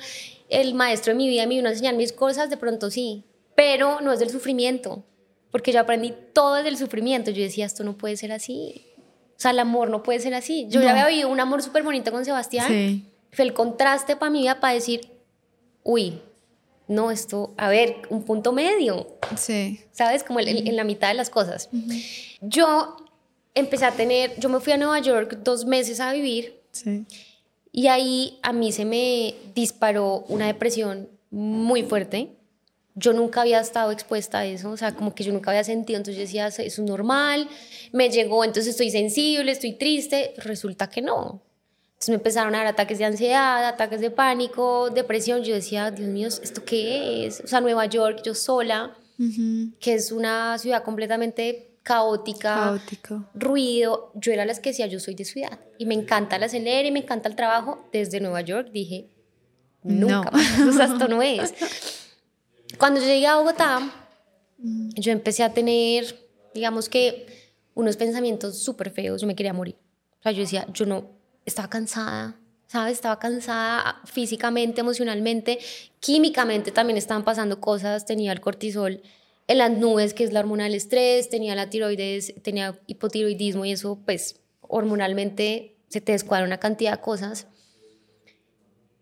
[0.49, 3.25] el maestro de mi vida, me vino a enseñar mis cosas, de pronto sí.
[3.57, 5.05] Pero no es del sufrimiento,
[5.51, 7.31] porque yo aprendí todo desde el sufrimiento.
[7.33, 8.85] Yo decía, esto no puede ser así.
[9.41, 10.67] O sea, el amor no puede ser así.
[10.69, 12.69] Yo ya había vivido un amor súper bonito con Sebastián.
[12.69, 13.07] Sí.
[13.33, 15.09] Fue el contraste para mi vida para decir,
[15.83, 16.19] uy,
[16.89, 19.07] no, esto, a ver, un punto medio.
[19.39, 19.81] Sí.
[19.93, 20.25] ¿sabes?
[20.25, 21.71] Como el- el- en la mitad de las cosas.
[22.43, 22.97] Yo
[23.55, 27.07] empecé a tener, yo me fui a Nueva York dos meses a vivir Sí.
[27.73, 32.29] y ahí a mí se me disparó una depresión muy fuerte.
[33.01, 35.97] Yo nunca había estado expuesta a eso, o sea, como que yo nunca había sentido,
[35.97, 37.49] entonces yo decía, eso es normal,
[37.93, 41.43] me llegó, entonces estoy sensible, estoy triste, resulta que no.
[41.93, 46.09] Entonces me empezaron a dar ataques de ansiedad, ataques de pánico, depresión, yo decía, Dios
[46.09, 47.41] mío, ¿esto qué es?
[47.41, 49.73] O sea, Nueva York, yo sola, Ujú.
[49.81, 53.25] que es una ciudad completamente caótica, Caótico.
[53.35, 54.13] ruido.
[54.15, 56.93] Yo era las que decía, yo soy de ciudad y me encanta la acelera y
[56.93, 57.87] me encanta el trabajo.
[57.93, 59.09] Desde Nueva York dije,
[59.83, 60.39] nunca No.
[60.39, 61.53] más, o sea, esto no es.
[62.79, 63.93] Cuando yo llegué a Bogotá,
[64.59, 67.27] yo empecé a tener, digamos que,
[67.75, 69.21] unos pensamientos súper feos.
[69.21, 69.77] Yo me quería morir.
[70.19, 71.11] O sea, yo decía, yo no,
[71.47, 72.95] estaba cansada, ¿sabes?
[72.95, 75.59] Estaba cansada físicamente, emocionalmente,
[76.01, 78.05] químicamente también estaban pasando cosas.
[78.05, 79.03] Tenía el cortisol
[79.47, 83.73] en las nubes, que es la hormona del estrés, tenía la tiroides, tenía hipotiroidismo y
[83.73, 87.47] eso, pues, hormonalmente se te descuadra una cantidad de cosas.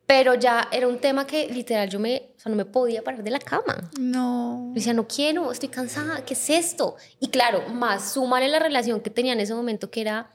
[0.09, 3.23] Pero ya era un tema que literal yo me, o sea, no me podía parar
[3.23, 3.91] de la cama.
[4.01, 4.69] No.
[4.69, 6.97] Yo decía, no quiero, estoy cansada, ¿qué es esto?
[7.21, 10.35] Y claro, más súmale la relación que tenía en ese momento, que era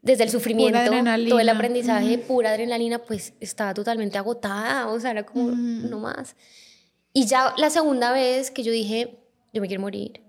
[0.00, 0.78] desde el sufrimiento,
[1.28, 6.34] todo el aprendizaje, pura adrenalina, pues estaba totalmente agotada, o sea, era como, no más.
[7.12, 9.18] Y ya la segunda vez que yo dije,
[9.52, 10.22] yo me quiero morir,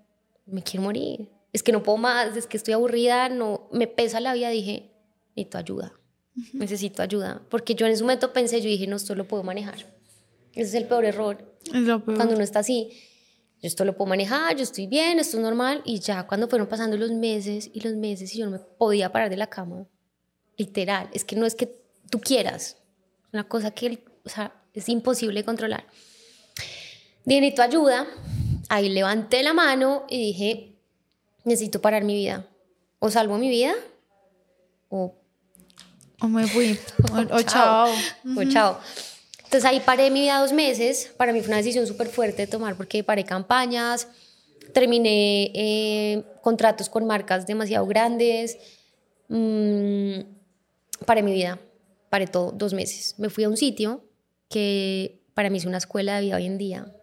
[0.46, 4.20] me quiero morir, es que no puedo más, es que estoy aburrida, no, me pesa
[4.20, 4.92] la vida, dije,
[5.30, 5.94] necesito ayuda,
[6.54, 9.76] necesito ayuda, porque yo en ese momento pensé, yo dije, no, esto lo puedo manejar.
[10.54, 12.18] Ese es el peor error, Es lo peor.
[12.18, 12.90] cuando uno está así,
[13.62, 16.68] yo esto lo puedo manejar, yo estoy bien, esto es normal, y ya cuando fueron
[16.68, 19.88] pasando los meses y los meses y yo no me podía parar de la cama,
[20.58, 22.78] literal, es que no es que tú quieras,
[23.28, 25.88] es una cosa que, o sea, es imposible controlar.
[27.26, 28.08] Dije, necesito ayuda,
[28.70, 30.76] ahí levanté la mano y dije,
[31.44, 32.48] necesito parar mi vida,
[33.00, 33.74] o salvo mi vida,
[34.90, 35.16] o
[36.22, 36.80] O me fui.
[37.12, 37.90] O, o chao.
[38.38, 38.80] o chao.
[39.46, 41.14] Entonces ahí paré mi vida dos meses.
[41.18, 44.08] Para mí fue una decisión súper fuerte de tomar porque paré campañas,
[44.74, 48.58] terminé eh, contratos con marcas demasiado grandes.
[49.30, 50.20] mm,
[51.06, 51.60] paré mi vida,
[52.10, 53.16] paré todo dos meses.
[53.18, 54.04] Me fui a un sitio
[54.50, 56.96] que para mí es una escuela de vida hoy en día,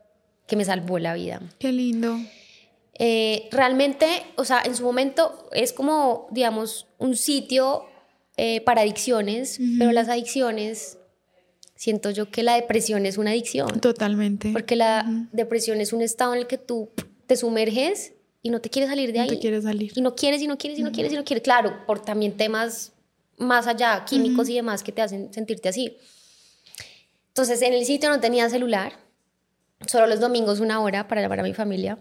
[0.46, 1.40] que me salvó la vida.
[1.58, 2.18] Qué lindo.
[2.98, 7.86] Eh, realmente, o sea, en su momento es como, digamos, un sitio
[8.36, 10.98] eh, para adicciones, pero las adicciones,
[11.74, 13.80] siento yo que la depresión es una adicción.
[13.80, 14.52] Totalmente.
[14.52, 16.90] Porque la depresión es un estado en el que tú
[17.26, 19.28] te sumerges y no te quieres salir de ahí.
[19.28, 19.92] No te quieres salir.
[19.94, 21.42] Y no quieres, y no quieres, y no quieres, y no quieres.
[21.42, 22.92] Claro, por también temas
[23.38, 25.96] más allá, químicos y demás, que te hacen sentirte así.
[27.28, 28.92] Entonces, en el sitio no tenía celular,
[29.86, 31.98] solo los domingos una hora para llamar a mi familia.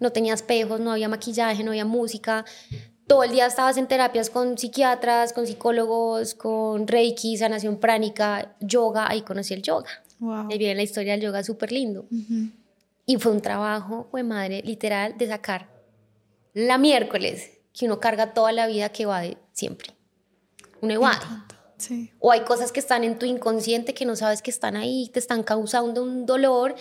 [0.00, 2.44] No tenía espejos, no había maquillaje, no había música.
[3.06, 9.08] Todo el día estabas en terapias con psiquiatras, con psicólogos, con Reiki, sanación pránica, yoga.
[9.10, 9.90] Ahí conocí el yoga.
[10.20, 10.48] Wow.
[10.50, 12.06] Ahí viene la historia del yoga súper lindo.
[13.06, 15.68] Y fue un trabajo, fue madre, literal, de sacar
[16.54, 19.90] la miércoles, que uno carga toda la vida que va de siempre.
[20.80, 21.26] Uno evade.
[21.76, 22.12] Sí.
[22.20, 25.18] O hay cosas que están en tu inconsciente que no sabes que están ahí, te
[25.18, 26.76] están causando un dolor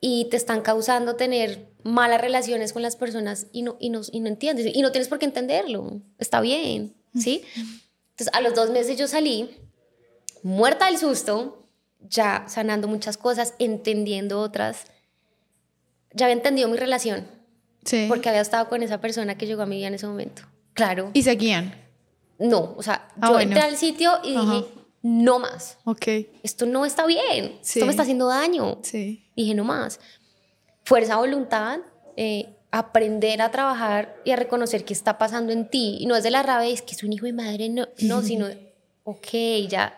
[0.00, 4.20] y te están causando tener malas relaciones con las personas y no, y no, y
[4.20, 4.66] no entiendes.
[4.74, 6.00] Y no tienes por qué entenderlo.
[6.18, 7.42] Está bien, ¿sí?
[8.10, 9.50] Entonces, a los dos meses yo salí,
[10.42, 11.66] muerta del susto,
[12.08, 14.84] ya sanando muchas cosas, entendiendo otras.
[16.12, 17.26] Ya había entendido mi relación,
[17.84, 18.06] Sí.
[18.08, 20.42] porque había estado con esa persona que llegó a mi vida en ese momento.
[20.72, 21.10] Claro.
[21.14, 21.74] Y seguían.
[22.38, 23.42] No, o sea, Ah, yo bueno.
[23.52, 24.54] entré al sitio y Ajá.
[24.56, 24.66] dije,
[25.06, 25.78] no más.
[25.84, 26.08] Ok.
[26.42, 27.58] Esto no está bien.
[27.62, 27.78] Sí.
[27.78, 28.80] Esto me está haciendo daño.
[28.82, 29.24] Sí.
[29.36, 30.00] Dije, no más.
[30.82, 31.78] Fuerza, voluntad,
[32.16, 35.98] eh, aprender a trabajar y a reconocer qué está pasando en ti.
[36.00, 38.20] Y no es de la rabia, es que es un hijo de madre, no, no
[38.22, 38.48] sino,
[39.04, 39.28] ok,
[39.68, 39.96] ya.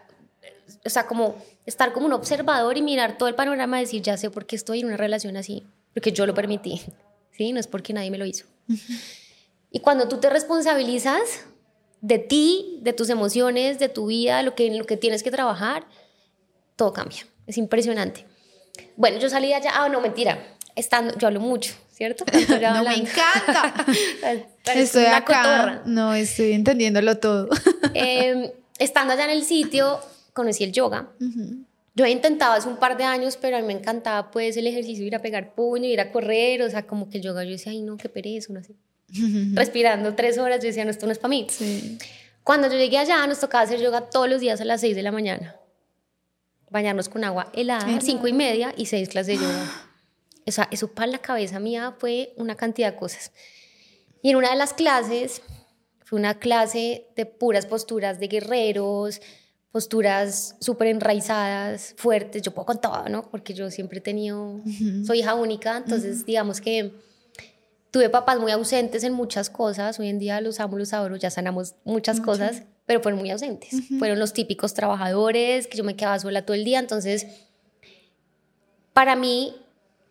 [0.85, 4.19] O sea, como estar como un observador y mirar todo el panorama y decir, ya
[4.19, 6.83] sé por qué estoy en una relación así, porque yo lo permití.
[7.33, 7.53] ¿Sí?
[7.55, 8.47] No es porque nadie me lo hizo.
[9.71, 11.45] Y cuando tú te responsabilizas
[12.01, 15.87] de ti, de tus emociones, de tu vida, lo que, lo que tienes que trabajar,
[16.77, 17.27] todo cambia.
[17.47, 18.25] Es impresionante.
[18.97, 19.73] Bueno, yo salí de allá.
[19.75, 20.39] Ah, no, mentira.
[20.77, 22.25] Estando, yo hablo mucho, ¿cierto?
[22.61, 23.87] No, me encanta.
[24.75, 25.43] Estoy una acá.
[25.43, 25.83] cotorra.
[25.87, 27.49] No, estoy entendiéndolo todo.
[27.95, 29.99] Eh, estando allá en el sitio,
[30.35, 31.09] conocí el yoga.
[31.95, 34.67] Yo he intentado hace un par de años, pero a mí me encantaba pues el
[34.69, 37.51] ejercicio, ir a pegar puño, ir a correr, o sea, como que el yoga, yo
[37.51, 38.75] decía, ay no, qué pereza, no sé.
[39.55, 41.47] Respirando tres horas, yo decía, no, esto no es para mí.
[41.51, 41.99] Sí.
[42.45, 45.03] Cuando yo llegué allá, nos tocaba hacer yoga todos los días a las 6 de
[45.03, 45.57] la mañana.
[46.71, 48.01] Bañarnos con agua helada, Helada.
[48.03, 49.71] cinco y media y seis clases de yoga.
[50.47, 53.33] O sea, eso para la cabeza mía fue una cantidad de cosas.
[54.23, 55.43] Y en una de las clases,
[56.05, 59.21] fue una clase de puras posturas de guerreros,
[59.71, 62.43] posturas súper enraizadas, fuertes.
[62.43, 63.31] Yo puedo con todo, ¿no?
[63.31, 64.61] Porque yo siempre he tenido,
[65.07, 66.93] soy hija única, entonces digamos que
[67.91, 69.99] tuve papás muy ausentes en muchas cosas.
[69.99, 73.75] Hoy en día los amo, los adoro, ya sanamos muchas cosas, pero fueron muy ausentes.
[73.99, 76.79] Fueron los típicos trabajadores, que yo me quedaba sola todo el día.
[76.79, 77.27] Entonces,
[78.93, 79.55] para mí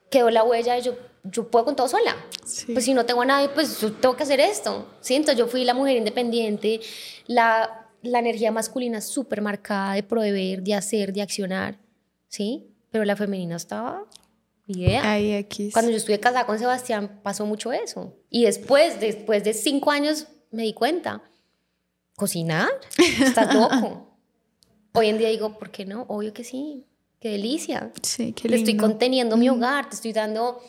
[0.09, 2.15] quedó la huella de yo, yo puedo con todo sola.
[2.45, 2.73] Sí.
[2.73, 4.87] Pues si no tengo a nadie, pues yo tengo que hacer esto.
[5.01, 5.15] ¿sí?
[5.15, 6.79] Entonces yo fui la mujer independiente,
[7.27, 11.77] la, la energía masculina súper marcada de proveer, de hacer, de accionar,
[12.27, 12.73] ¿sí?
[12.91, 14.05] Pero la femenina estaba...
[14.67, 15.09] Idea.
[15.11, 15.47] Ahí.
[15.71, 18.13] Cuando yo estuve casada con Sebastián pasó mucho eso.
[18.29, 21.21] Y después, después de cinco años, me di cuenta,
[22.15, 24.03] cocinar, estás loco.
[24.93, 26.03] Hoy en día digo, ¿por qué no?
[26.09, 26.85] Obvio que sí,
[27.19, 27.91] qué delicia.
[28.01, 28.87] Sí, qué Le estoy lindo.
[28.87, 30.59] conteniendo mi hogar, te estoy dando,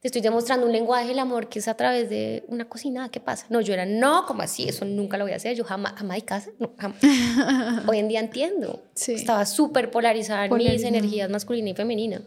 [0.00, 3.08] te estoy demostrando un lenguaje del amor que es a través de una cocina.
[3.10, 3.46] ¿Qué pasa?
[3.50, 4.68] No, yo era, no, como así?
[4.68, 5.56] Eso nunca lo voy a hacer.
[5.56, 6.50] Yo jamás, jamás de casa.
[6.58, 6.98] No, jamás.
[7.88, 8.82] Hoy en día entiendo.
[8.94, 9.14] Sí.
[9.14, 12.22] Estaba súper polarizada en mis energías masculina y femenina.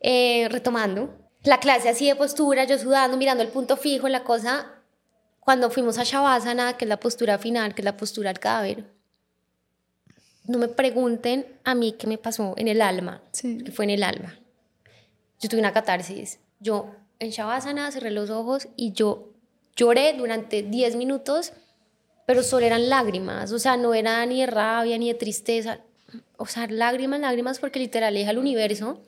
[0.00, 4.72] Eh, retomando, la clase así de postura, yo sudando, mirando el punto fijo, la cosa,
[5.40, 8.84] cuando fuimos a Shavasana, que es la postura final, que es la postura al cadáver,
[10.46, 13.58] no me pregunten a mí qué me pasó en el alma, Sí.
[13.64, 14.38] que fue en el alma.
[15.40, 16.40] Yo tuve una catarsis.
[16.58, 19.28] Yo en Shavasana cerré los ojos y yo
[19.76, 21.52] lloré durante 10 minutos,
[22.26, 25.80] pero solo eran lágrimas, o sea, no era ni de rabia ni de tristeza,
[26.36, 29.00] o sea, lágrimas, lágrimas, porque literal dije al universo,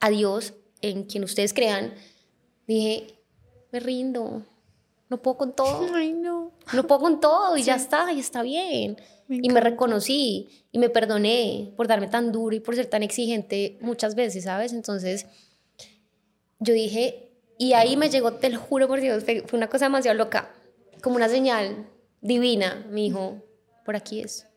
[0.00, 1.94] a Dios, en quien ustedes crean,
[2.66, 3.14] dije,
[3.70, 4.42] me rindo,
[5.10, 5.86] no puedo con todo.
[5.94, 6.52] Ay, no.
[6.72, 8.96] No puedo con todo y ya está, y está bien.
[9.28, 13.02] Me y me reconocí y me perdoné por darme tan duro y por ser tan
[13.02, 14.72] exigente muchas veces, ¿sabes?
[14.72, 15.26] Entonces,
[16.58, 19.86] yo dije, y ahí me llegó, te lo juro por Dios, fue fue una cosa
[19.86, 20.52] demasiado loca,
[21.02, 21.88] como una señal
[22.20, 22.86] divina.
[22.88, 23.42] Me dijo,
[23.84, 24.49] por aquí es.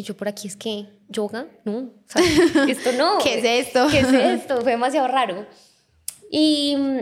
[0.00, 2.22] Y yo, por aquí es que, yoga, no, sea,
[2.68, 3.18] esto no.
[3.18, 3.86] ¿Qué es esto?
[3.90, 4.08] ¿Qué es
[4.40, 4.62] esto?
[4.62, 5.44] Fue demasiado raro.
[6.30, 6.98] Y mm,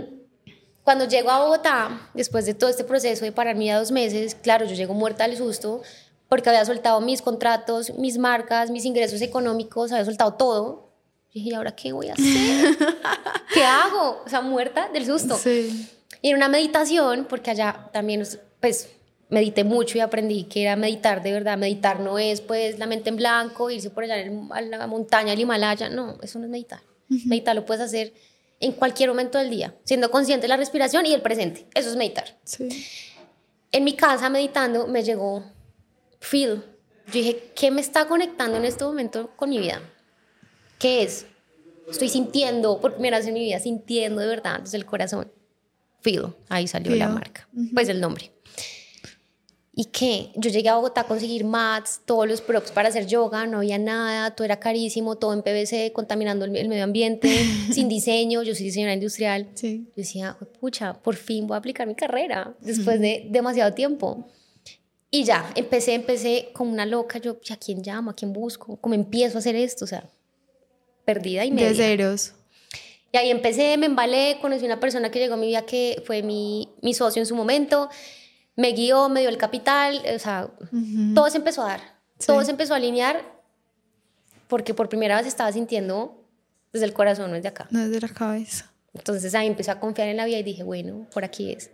[0.83, 4.67] cuando llego a Bogotá, después de todo este proceso de pararme a dos meses, claro,
[4.67, 5.81] yo llego muerta del susto
[6.29, 10.91] porque había soltado mis contratos, mis marcas, mis ingresos económicos, había soltado todo.
[11.31, 12.77] Y dije, ¿y ahora qué voy a hacer?
[13.55, 14.23] ¿Qué hago?
[14.27, 15.37] O sea, muerta del susto.
[15.37, 15.89] Sí.
[16.21, 18.27] Y en una meditación, porque allá también,
[18.59, 18.89] pues,
[19.29, 21.59] medité mucho y aprendí que era meditar de verdad.
[21.59, 25.31] Meditar no es pues la mente en blanco, irse por allá en a la montaña
[25.31, 25.89] del Himalaya.
[25.89, 26.81] No, eso no es meditar.
[27.09, 28.13] Meditar lo puedes hacer
[28.61, 31.67] en cualquier momento del día, siendo consciente de la respiración y el presente.
[31.75, 32.37] Eso es meditar.
[32.45, 32.69] Sí.
[33.73, 35.45] En mi casa meditando me llegó
[36.21, 36.63] feel.
[37.07, 39.81] Yo dije, ¿qué me está conectando en este momento con mi vida?
[40.79, 41.27] ¿Qué es?
[41.91, 45.33] Estoy sintiendo, por primera vez en mi vida, sintiendo de verdad desde el corazón.
[46.01, 46.35] Feel.
[46.49, 47.49] Ahí salió la marca.
[47.75, 48.31] Pues el nombre.
[49.81, 50.31] ¿Y qué?
[50.35, 53.79] Yo llegué a Bogotá a conseguir mats, todos los props para hacer yoga, no había
[53.79, 57.29] nada, todo era carísimo, todo en PVC, contaminando el, el medio ambiente,
[57.73, 59.47] sin diseño, yo soy diseñadora industrial.
[59.55, 59.85] Sí.
[59.87, 64.27] Yo decía, pucha, por fin voy a aplicar mi carrera después de demasiado tiempo.
[65.13, 68.11] Y ya, empecé, empecé como una loca, yo, ¿a quién llamo?
[68.11, 68.79] ¿A quién busco?
[68.79, 69.85] ¿Cómo empiezo a hacer esto?
[69.85, 70.11] O sea,
[71.05, 71.69] perdida y media.
[71.69, 72.33] De ceros.
[73.13, 76.25] Y ahí empecé, me embalé, conocí una persona que llegó a mi vida que fue
[76.25, 77.89] mi, mi socio en su momento,
[78.59, 80.51] me guió, me dio el capital, o sea,
[81.15, 81.81] todo se empezó a dar,
[82.27, 82.47] todo Sí.
[82.47, 83.23] se empezó a alinear
[84.49, 86.23] porque por primera vez estaba sintiendo
[86.73, 87.67] desde el corazón, no desde acá.
[87.71, 88.71] No es de la cabeza.
[88.95, 91.71] Entonces ahí empecé a confiar en la vida y dije, bueno, por aquí es.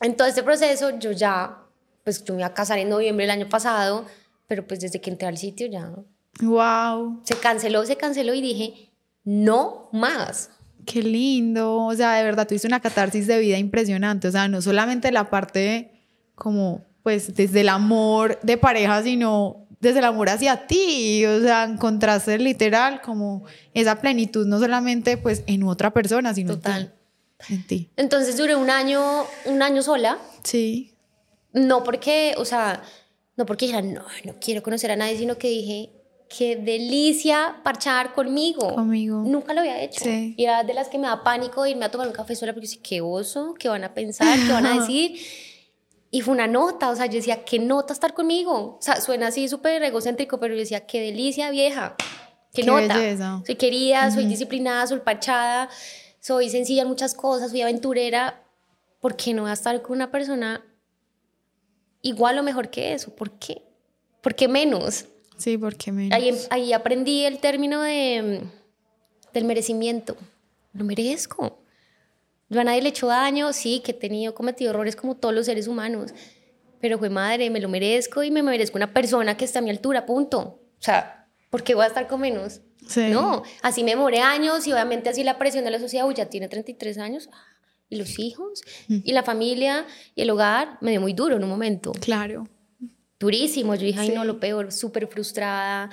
[0.00, 1.58] En todo este proceso yo ya,
[2.04, 4.06] pues yo me iba a casar en noviembre del año pasado,
[4.46, 5.92] pero pues desde que entré al sitio ya
[6.40, 7.20] Wow.
[7.24, 8.90] se canceló, se canceló y dije,
[9.24, 10.50] no más.
[10.90, 11.76] Qué lindo.
[11.84, 14.28] O sea, de verdad tuviste una catarsis de vida impresionante.
[14.28, 15.92] O sea, no solamente la parte
[16.34, 21.24] como, pues, desde el amor de pareja, sino desde el amor hacia ti.
[21.26, 26.58] O sea, encontraste literal como esa plenitud, no solamente pues en otra persona, sino en
[26.60, 26.94] Total.
[27.46, 27.54] ti.
[27.54, 27.90] En ti.
[27.96, 29.02] Entonces duré un año,
[29.46, 30.94] un año sola, Sí.
[31.54, 32.82] no porque, o sea,
[33.36, 35.90] no porque dijera, no, no quiero conocer a nadie, sino que dije,
[36.34, 38.74] qué delicia parchar conmigo.
[38.74, 39.22] Conmigo.
[39.26, 40.04] Nunca lo había hecho.
[40.04, 40.34] Sí.
[40.38, 42.66] Y era de las que me da pánico irme a tomar un café sola porque
[42.66, 45.20] yo decía, qué oso, qué van a pensar, qué van a decir.
[46.12, 48.76] Y fue una nota, o sea, yo decía, qué nota estar conmigo.
[48.78, 51.96] O sea, suena así súper egocéntrico, pero yo decía, qué delicia, vieja.
[52.52, 52.96] Qué, Qué nota.
[52.96, 53.42] belleza.
[53.44, 55.68] Soy querida, soy disciplinada, soy parchada,
[56.20, 58.44] soy sencilla en muchas cosas, soy aventurera.
[59.00, 60.64] ¿Por qué no voy a estar con una persona
[62.02, 63.14] igual o mejor que eso?
[63.14, 63.62] ¿Por qué?
[64.20, 65.06] ¿Por qué menos?
[65.40, 66.12] Sí, porque menos.
[66.16, 70.16] Ahí, em, ahí aprendí el término de, mm, del merecimiento.
[70.74, 71.58] Lo merezco.
[72.50, 75.34] Yo a nadie le he hecho daño, sí, que he tenido, cometido errores como todos
[75.34, 76.12] los seres humanos,
[76.80, 79.70] pero fue madre, me lo merezco y me merezco una persona que está a mi
[79.70, 80.40] altura, punto.
[80.40, 82.60] O sea, ¿por qué voy a estar con menos?
[82.86, 83.08] Sí.
[83.10, 86.26] No, así me demoré años y obviamente así la presión de la sociedad, uy, ya
[86.26, 87.44] tiene 33 años, ah,
[87.88, 91.50] y los hijos, y la familia, y el hogar, me dio muy duro en un
[91.50, 92.48] momento Claro.
[93.20, 93.74] Durísimo.
[93.76, 94.14] Yo dije, ay, Sí.
[94.14, 95.90] no, lo peor, súper frustrada.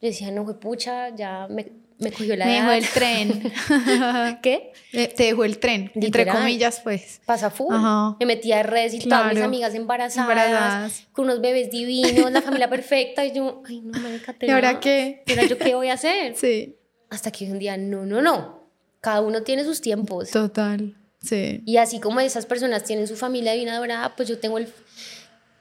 [0.00, 2.78] Yo decía, no, fue pucha, ya me, me cogió la Me dejó edad.
[2.78, 3.52] el tren.
[4.42, 4.72] ¿Qué?
[4.92, 6.38] Eh, Te dejó el tren, entre Literal.
[6.38, 7.20] comillas, pues.
[7.26, 7.74] Pasa full.
[7.74, 8.16] Ajá.
[8.20, 9.44] Me metí a redes y todas mis Claro.
[9.46, 11.06] amigas embarazadas, Embarazadas.
[11.12, 13.26] con unos bebés divinos, la familia perfecta.
[13.26, 15.22] Y yo, ay, no, me ¿Y ahora qué?
[15.26, 16.34] ¿Y ahora yo qué voy a hacer?
[16.36, 16.76] Sí.
[17.10, 18.60] Hasta que un día, no, no, no.
[19.00, 20.30] Cada uno tiene sus tiempos.
[20.30, 20.96] Total.
[21.22, 21.60] Sí.
[21.66, 24.68] Y así como esas personas tienen su familia divina dorada, pues yo tengo el...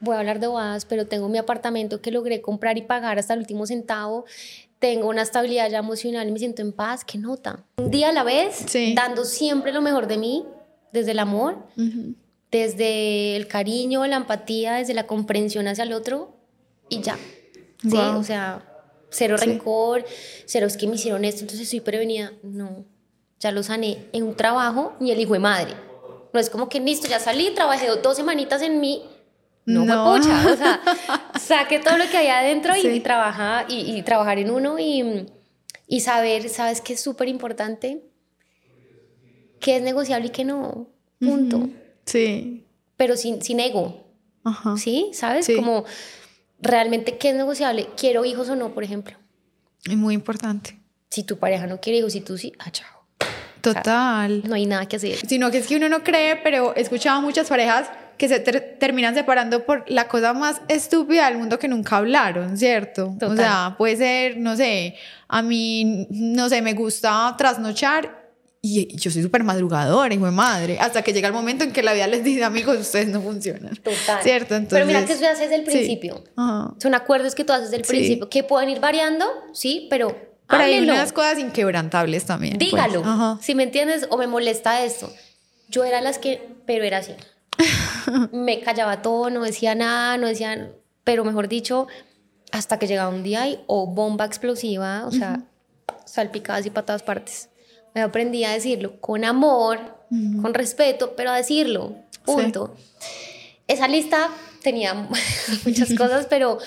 [0.02, 3.34] Voy a hablar de bodas, pero tengo mi apartamento que logré comprar y pagar hasta
[3.34, 4.26] el último centavo.
[4.80, 7.04] Tengo una estabilidad ya emocional y me siento en paz.
[7.04, 7.66] ¿Qué nota?
[7.78, 8.94] Un día a la vez, Sí.
[8.96, 10.46] dando siempre lo mejor de mí,
[10.94, 12.16] desde el amor, Ujú.
[12.50, 16.34] desde el cariño, la empatía, desde la comprensión hacia el otro
[16.88, 17.18] y ya.
[17.82, 18.20] Sí, Guau.
[18.20, 18.66] o sea,
[19.10, 19.46] cero Sí.
[19.46, 20.06] rencor,
[20.46, 22.32] cero es que me hicieron esto, entonces estoy prevenida.
[22.42, 22.86] No,
[23.40, 25.74] ya lo sané en un trabajo y el hijo de madre.
[26.32, 29.04] No es como que listo, ya salí, trabajé dos semanitas en mí.
[29.66, 30.16] No, No.
[30.16, 30.82] pucha, o sea,
[31.40, 32.88] saque todo lo que hay adentro y, Sí.
[32.88, 35.28] y trabaja, y, y trabajar en uno y,
[35.88, 38.04] y saber, ¿sabes qué es súper importante?
[39.60, 40.88] qué es negociable y qué no.
[41.20, 41.68] Punto.
[42.06, 42.66] Sí.
[42.96, 44.08] Pero sin, sin ego,
[44.46, 44.78] Ajá.
[44.78, 45.10] ¿sí?
[45.14, 45.46] ¿Sabes?
[45.48, 45.56] Sí.
[45.56, 45.84] Como
[46.62, 47.90] realmente qué es negociable.
[47.98, 49.18] ¿Quiero hijos o no, por ejemplo?
[49.86, 50.80] Es muy importante.
[51.10, 52.88] Si tu pareja no quiere hijos y tú sí, ah, chao.
[53.60, 54.44] Total.
[54.48, 55.18] No hay nada que hacer.
[55.28, 58.40] Sino que es que uno no cree, pero he escuchado a muchas parejas que se
[58.40, 63.16] ter- terminan separando por la cosa más estúpida del mundo que nunca hablaron, ¿cierto?
[63.20, 63.32] Total.
[63.32, 64.96] O sea, puede ser, no sé,
[65.28, 68.20] a mí, no sé, me gusta trasnochar
[68.62, 71.82] y yo soy súper madrugadora, hijo de madre, hasta que llega el momento en que
[71.82, 73.74] la vida les dice, amigos, ustedes no funcionan.
[73.78, 74.22] Total.
[74.22, 74.54] ¿Cierto?
[74.56, 75.72] Entonces, Pero mira que eso ya haces desde el sí.
[75.72, 76.22] principio.
[76.36, 76.74] Ajá.
[76.78, 77.90] Son acuerdos que tú haces desde el Sí.
[77.90, 80.10] principio, que pueden ir variando, sí, pero
[80.46, 80.94] Pero hay háblenlo.
[80.94, 82.58] unas cosas inquebrantables también.
[82.58, 82.70] pues.
[82.70, 83.02] Dígalo.
[83.06, 83.38] Ajá.
[83.42, 85.10] Si me entiendes o me molesta esto.
[85.70, 87.14] Yo era las que, pero era así.
[88.32, 90.72] Me callaba todo, no decía nada, no decía,
[91.04, 91.88] pero mejor dicho,
[92.52, 95.44] hasta que llegaba un día y o bomba explosiva, o sea,
[96.06, 97.50] salpicadas y para todas partes.
[97.94, 99.80] Me aprendí a decirlo con amor,
[100.42, 101.96] con respeto, pero a decirlo.
[102.26, 102.76] Punto.
[103.68, 104.30] Esa lista
[104.62, 104.94] tenía
[105.66, 106.60] muchas cosas, pero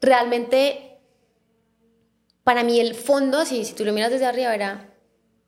[0.00, 0.98] realmente
[2.44, 4.90] para mí el fondo, si tú lo miras desde arriba, era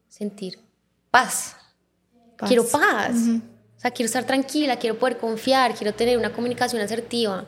[0.09, 0.59] sentir
[1.11, 1.57] paz.
[2.37, 3.14] Quiero paz.
[3.85, 7.45] Sea, quiero estar tranquila, quiero poder confiar, quiero tener una comunicación asertiva,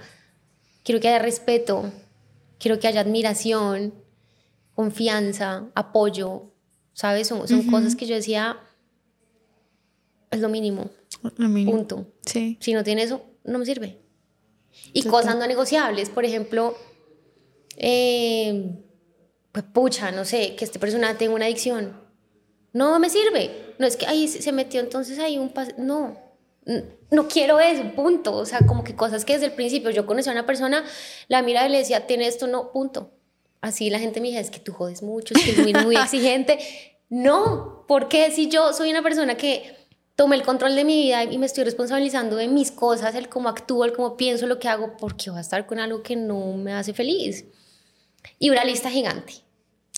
[0.84, 1.90] quiero que haya respeto,
[2.58, 3.94] quiero que haya admiración,
[4.74, 6.52] confianza, apoyo.
[6.92, 7.28] ¿Sabes?
[7.28, 8.58] Son, son cosas que yo decía,
[10.30, 10.90] es lo mínimo.
[11.36, 11.72] Lo mínimo.
[11.72, 12.06] Punto.
[12.24, 12.56] Sí.
[12.60, 13.98] Si no tiene eso, no me sirve.
[14.92, 16.76] Y cosas no negociables, por ejemplo,
[17.76, 18.76] eh,
[19.52, 22.00] pues pucha, no sé, que esta persona tenga una adicción.
[22.72, 23.74] No me sirve.
[23.78, 26.25] No es que ahí se metió entonces ahí un no.
[27.10, 28.34] No quiero eso, punto.
[28.34, 30.84] O sea, como que cosas que desde el principio yo conocí a una persona,
[31.28, 33.12] la mira y le decía, tiene esto, no, punto.
[33.60, 35.96] Así la gente me dice, es que tú jodes mucho, es que es muy, muy
[36.02, 36.58] exigente.
[37.08, 39.76] No, porque si yo soy una persona que
[40.16, 43.48] tomé el control de mi vida y me estoy responsabilizando de mis cosas, el cómo
[43.48, 46.54] actúo, el cómo pienso, lo que hago, porque voy a estar con algo que no
[46.54, 47.44] me hace feliz.
[48.38, 49.45] Y una lista gigante.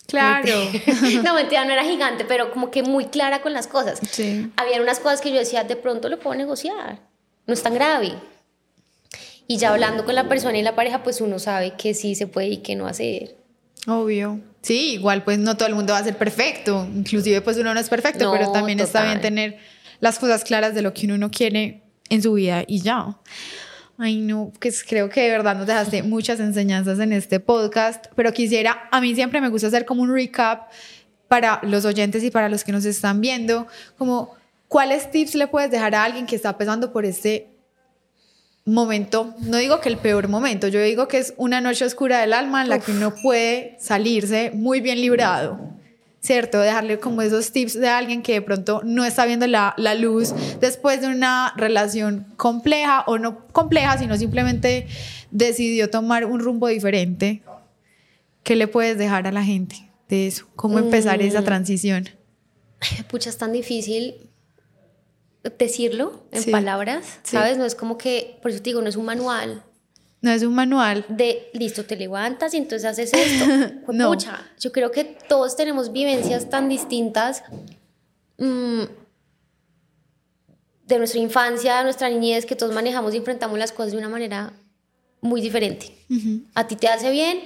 [0.09, 0.51] Claro.
[1.23, 3.99] no, mentira, no era gigante, pero como que muy clara con las cosas.
[4.11, 4.51] Sí.
[4.57, 6.99] Había unas cosas que yo decía, de pronto lo puedo negociar,
[7.45, 8.13] no es tan grave.
[9.47, 12.27] Y ya hablando con la persona y la pareja, pues uno sabe que sí se
[12.27, 13.35] puede y que no hacer.
[13.87, 14.39] Obvio.
[14.61, 16.87] Sí, igual pues no todo el mundo va a ser perfecto.
[16.93, 19.57] Inclusive pues uno no es perfecto, pero también está bien tener
[19.99, 23.17] las cosas claras de lo que uno no quiere en su vida y ya.
[24.01, 28.31] Ay, no, pues creo que de verdad nos dejaste muchas enseñanzas en este podcast, pero
[28.31, 30.69] quisiera, a mí siempre me gusta hacer como un recap
[31.27, 34.37] para los oyentes y para los que nos están viendo, como
[34.69, 37.49] cuáles tips le puedes dejar a alguien que está pasando por este
[38.63, 42.31] momento, no digo que el peor momento, yo digo que es una noche oscura del
[42.31, 45.59] alma en la que uno puede salirse muy bien librado.
[46.21, 46.59] ¿Cierto?
[46.59, 50.33] Dejarle como esos tips de alguien que de pronto no está viendo la, la, luz
[50.59, 54.87] después de una relación compleja o no compleja, sino simplemente
[55.31, 57.41] decidió tomar un rumbo diferente.
[58.43, 60.47] ¿Qué le puedes dejar a la gente de eso?
[60.55, 61.45] ¿Cómo empezar esa mm.
[61.45, 62.09] transición?
[63.09, 64.29] Pucha, es tan difícil
[65.57, 67.57] decirlo en palabras, ¿sabes?
[67.57, 69.63] No es como que, por eso te digo, no es un manual.
[70.21, 71.05] No es un manual.
[71.07, 73.45] De, listo, te levantas y entonces haces esto.
[73.93, 74.15] no.
[74.59, 77.43] yo creo que todos tenemos vivencias tan distintas
[78.37, 78.83] mm,
[80.85, 84.09] de nuestra infancia, de nuestra niñez, que todos manejamos y enfrentamos las cosas de una
[84.09, 84.53] manera
[85.21, 85.95] muy diferente.
[86.53, 87.41] A ti te hace bien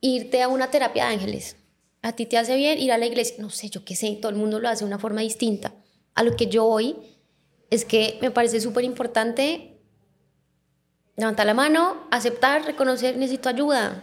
[0.00, 1.56] irte a una terapia de ángeles.
[2.02, 3.36] A ti te hace bien ir a la iglesia.
[3.38, 5.74] No sé, yo qué sé, todo el mundo lo hace de una forma distinta.
[6.14, 6.96] A lo que yo hoy
[7.70, 9.73] es que me parece súper importante
[11.16, 14.02] Levanta la mano, aceptar, reconocer, necesito ayuda.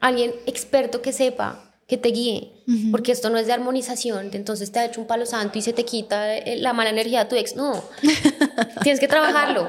[0.00, 2.52] Alguien experto que sepa, que te guíe,
[2.90, 5.72] porque esto no es de armonización, entonces te ha hecho un palo santo y se
[5.72, 7.56] te quita eh, la mala energía de tu ex.
[7.56, 7.82] No,
[8.82, 9.68] tienes que trabajarlo.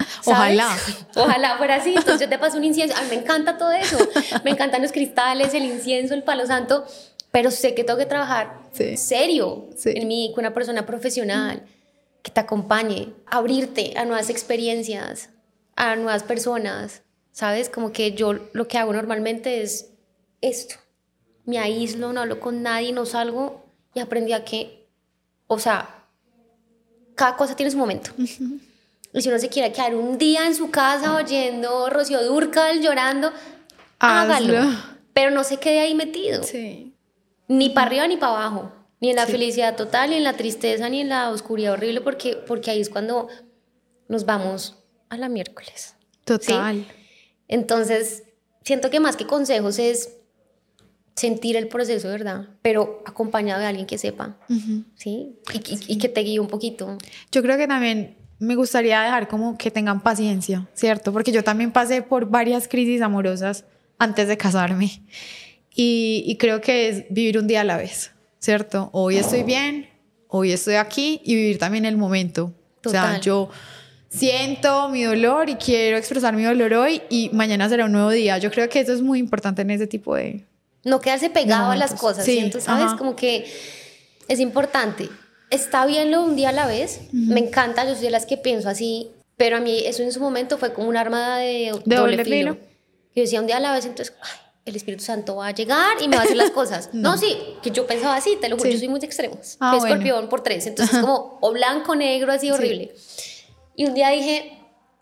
[0.24, 0.76] Ojalá.
[1.14, 1.94] Ojalá fuera así.
[1.94, 2.96] Entonces yo te paso un incienso.
[2.96, 3.98] A mí me encanta todo eso.
[4.44, 6.84] Me encantan los cristales, el incienso, el palo santo,
[7.30, 8.60] pero sé que tengo que trabajar
[8.96, 11.62] serio en mí, con una persona profesional
[12.22, 15.30] que te acompañe, abrirte a nuevas experiencias,
[15.80, 17.00] a nuevas personas,
[17.32, 17.70] ¿sabes?
[17.70, 19.94] Como que yo lo que hago normalmente es
[20.42, 20.74] esto.
[21.46, 23.64] Me aíslo, no hablo con nadie, no salgo
[23.94, 24.90] y aprendí a que,
[25.46, 26.04] o sea,
[27.14, 28.10] cada cosa tiene su momento.
[28.18, 33.32] Y si uno se quiere quedar un día en su casa oyendo Rocío Durcal llorando,
[33.98, 34.76] hágalo.
[35.14, 36.42] Pero no se quede ahí metido.
[36.42, 36.94] Sí.
[37.48, 38.70] Ni para arriba ni para abajo.
[39.00, 42.36] Ni en la felicidad total, ni en la tristeza, ni en la oscuridad horrible, porque,
[42.36, 43.28] porque ahí es cuando
[44.08, 44.79] nos vamos
[45.10, 45.94] a la miércoles.
[46.24, 46.86] Total.
[47.48, 48.22] Entonces,
[48.64, 50.16] siento que más que consejos es
[51.16, 52.48] sentir el proceso, ¿verdad?
[52.62, 54.38] Pero acompañado de alguien que sepa,
[54.94, 55.36] ¿sí?
[55.86, 56.96] Y, que te guíe un poquito.
[57.30, 61.12] Yo creo que también me gustaría dejar como que tengan paciencia, ¿cierto?
[61.12, 63.64] Porque yo también pasé por varias crisis amorosas
[63.98, 65.02] antes de casarme
[65.74, 68.88] y, y creo que es vivir un día a la vez, ¿cierto?
[68.92, 69.90] Hoy estoy bien,
[70.28, 72.54] hoy estoy aquí y vivir también el momento.
[72.80, 73.04] Total.
[73.04, 73.50] O sea, yo
[74.10, 78.38] siento mi dolor y quiero expresar mi dolor hoy y mañana será un nuevo día.
[78.38, 80.44] Yo creo que eso es muy importante en ese tipo de...
[80.84, 82.94] No quedarse pegado a las cosas, sí, siento, ¿sabes?
[82.94, 83.50] Como que
[84.28, 85.08] es importante.
[85.50, 88.36] Está bien lo un día a la vez, me encanta, yo soy de las que
[88.36, 92.24] pienso así, pero a mí eso en su momento fue como un arma de, doble,
[92.24, 92.56] filo.
[93.14, 94.14] Yo decía un día a la vez, entonces,
[94.64, 96.90] el Espíritu Santo va a llegar y me va a hacer las cosas.
[96.92, 97.18] no.
[97.18, 99.56] sí, que yo pensaba así, te lo juro, yo soy muy de extremos.
[99.60, 102.94] Ah, escorpión por tres, entonces como o blanco, negro, así horrible.
[103.74, 104.58] Y un día dije,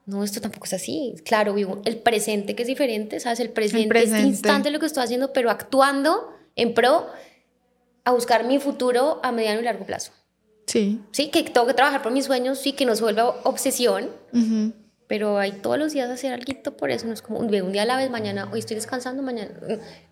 [0.06, 1.14] no, esto tampoco es así.
[1.24, 3.40] Claro, vivo el presente que es diferente, ¿sabes?
[3.40, 4.16] El presente, el presente.
[4.16, 7.06] este instante lo que estoy haciendo, pero actuando en pro
[8.04, 10.12] a buscar mi futuro a mediano y largo plazo.
[10.66, 11.00] Sí.
[11.12, 14.10] Sí, que tengo que trabajar por mis sueños, sí, que no se vuelva obsesión,
[15.08, 17.86] pero hay todos los días hacer algo por eso, no es como un día a
[17.86, 19.50] la vez, mañana, hoy estoy descansando, mañana,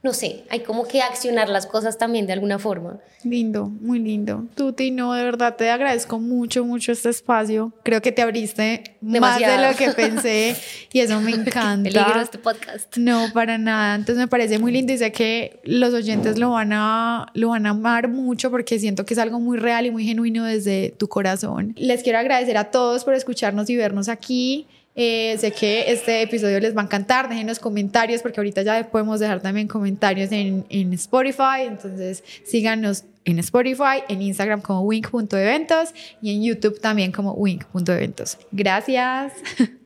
[0.02, 2.98] no sé, hay como que accionar las cosas también de alguna forma.
[3.24, 4.46] Lindo, muy lindo.
[4.54, 7.72] Tuti, no, de verdad te agradezco mucho, mucho este espacio.
[7.82, 10.56] Creo que te abriste más de lo que pensé
[10.92, 11.90] y eso me encanta.
[11.90, 12.96] Peligro este podcast.
[12.96, 13.96] No, para nada.
[13.96, 17.66] Entonces me parece muy lindo y sé que los oyentes lo van a, lo van
[17.66, 21.08] a amar mucho porque siento que es algo muy real y muy genuino desde tu
[21.08, 21.74] corazón.
[21.76, 24.66] Les quiero agradecer a todos por escucharnos y vernos aquí.
[24.96, 27.28] Eh, sé que este episodio les va a encantar.
[27.28, 31.66] Dejen los comentarios porque ahorita ya podemos dejar también comentarios en, en Spotify.
[31.66, 35.92] Entonces síganos en Spotify, en Instagram como wink.eventos
[36.22, 38.38] y en YouTube también como wink.eventos.
[38.52, 39.32] Gracias.